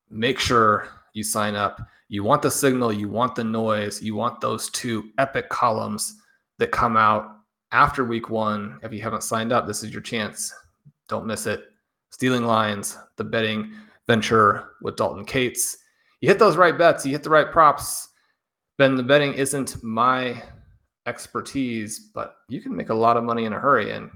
Make 0.09 0.39
sure 0.39 0.87
you 1.13 1.23
sign 1.23 1.55
up. 1.55 1.79
You 2.07 2.23
want 2.23 2.41
the 2.41 2.49
signal, 2.49 2.91
you 2.91 3.07
want 3.07 3.35
the 3.35 3.43
noise, 3.43 4.01
you 4.01 4.15
want 4.15 4.41
those 4.41 4.69
two 4.71 5.11
epic 5.19 5.49
columns 5.49 6.15
that 6.57 6.71
come 6.71 6.97
out 6.97 7.37
after 7.71 8.03
week 8.03 8.29
one. 8.29 8.79
If 8.81 8.91
you 8.91 9.01
haven't 9.01 9.23
signed 9.23 9.51
up, 9.51 9.67
this 9.67 9.83
is 9.83 9.91
your 9.91 10.01
chance. 10.01 10.51
Don't 11.07 11.27
miss 11.27 11.45
it. 11.45 11.65
Stealing 12.09 12.45
lines, 12.45 12.97
the 13.17 13.23
betting 13.23 13.71
venture 14.07 14.71
with 14.81 14.95
Dalton 14.95 15.23
Kates. 15.23 15.77
You 16.21 16.29
hit 16.29 16.39
those 16.39 16.57
right 16.57 16.75
bets, 16.75 17.05
you 17.05 17.11
hit 17.11 17.21
the 17.21 17.29
right 17.29 17.51
props. 17.51 18.09
Ben, 18.79 18.95
the 18.95 19.03
betting 19.03 19.33
isn't 19.33 19.83
my 19.83 20.41
expertise, 21.05 22.09
but 22.13 22.37
you 22.47 22.59
can 22.59 22.75
make 22.75 22.89
a 22.89 22.93
lot 22.93 23.17
of 23.17 23.23
money 23.23 23.45
in 23.45 23.53
a 23.53 23.59
hurry. 23.59 23.91
And 23.91 24.09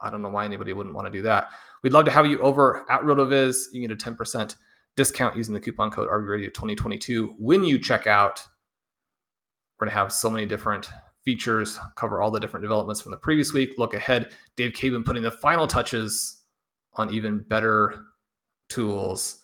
I 0.00 0.10
don't 0.10 0.22
know 0.22 0.28
why 0.28 0.44
anybody 0.44 0.72
wouldn't 0.72 0.94
want 0.94 1.06
to 1.06 1.12
do 1.12 1.22
that. 1.22 1.50
We'd 1.82 1.92
love 1.92 2.04
to 2.06 2.10
have 2.10 2.26
you 2.26 2.38
over 2.40 2.84
at 2.90 3.00
RotoViz. 3.02 3.72
You 3.72 3.86
get 3.86 3.90
a 3.90 4.10
10% 4.10 4.56
discount 4.96 5.36
using 5.36 5.54
the 5.54 5.60
coupon 5.60 5.90
code 5.90 6.08
RVRadio2022 6.08 7.34
when 7.38 7.64
you 7.64 7.78
check 7.78 8.06
out. 8.06 8.40
We're 9.78 9.86
going 9.86 9.94
to 9.94 9.98
have 9.98 10.12
so 10.12 10.28
many 10.28 10.44
different 10.44 10.88
features, 11.24 11.78
cover 11.94 12.20
all 12.20 12.30
the 12.30 12.40
different 12.40 12.62
developments 12.62 13.00
from 13.00 13.12
the 13.12 13.18
previous 13.18 13.52
week. 13.52 13.74
Look 13.78 13.94
ahead. 13.94 14.32
Dave 14.56 14.72
Caban 14.72 15.04
putting 15.04 15.22
the 15.22 15.30
final 15.30 15.66
touches 15.66 16.42
on 16.94 17.12
even 17.12 17.38
better 17.38 18.04
tools. 18.68 19.38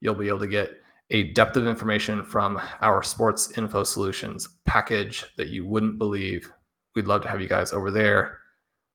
You'll 0.00 0.14
be 0.14 0.28
able 0.28 0.40
to 0.40 0.46
get 0.46 0.72
a 1.10 1.32
depth 1.32 1.56
of 1.56 1.66
information 1.66 2.22
from 2.22 2.60
our 2.82 3.02
sports 3.02 3.56
info 3.56 3.82
solutions 3.82 4.48
package 4.66 5.24
that 5.36 5.48
you 5.48 5.66
wouldn't 5.66 5.96
believe. 5.96 6.50
We'd 6.94 7.06
love 7.06 7.22
to 7.22 7.28
have 7.28 7.40
you 7.40 7.48
guys 7.48 7.72
over 7.72 7.90
there 7.90 8.37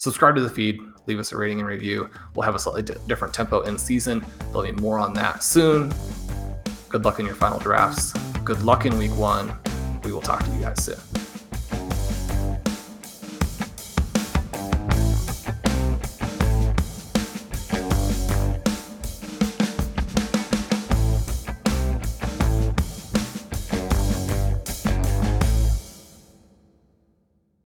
subscribe 0.04 0.36
to 0.36 0.42
the 0.42 0.50
feed, 0.50 0.82
leave 1.06 1.18
us 1.18 1.32
a 1.32 1.38
rating 1.38 1.62
and 1.62 1.68
review. 1.68 2.10
We'll 2.36 2.44
have 2.44 2.56
a 2.56 2.60
slightly 2.60 2.84
different 3.08 3.34
tempo 3.34 3.62
in 3.62 3.78
season. 3.78 4.26
There'll 4.52 4.64
be 4.64 4.74
more 4.74 5.00
on 5.00 5.14
that 5.14 5.44
soon. 5.44 5.94
Good 6.90 7.06
luck 7.06 7.22
in 7.22 7.26
your 7.26 7.36
final 7.36 7.58
drafts. 7.58 8.12
Good 8.44 8.62
luck 8.64 8.86
in 8.86 8.98
week 8.98 9.16
one. 9.16 9.56
We 10.04 10.12
will 10.12 10.22
talk 10.22 10.44
to 10.44 10.52
you 10.52 10.60
guys 10.60 10.84
soon. 10.84 11.33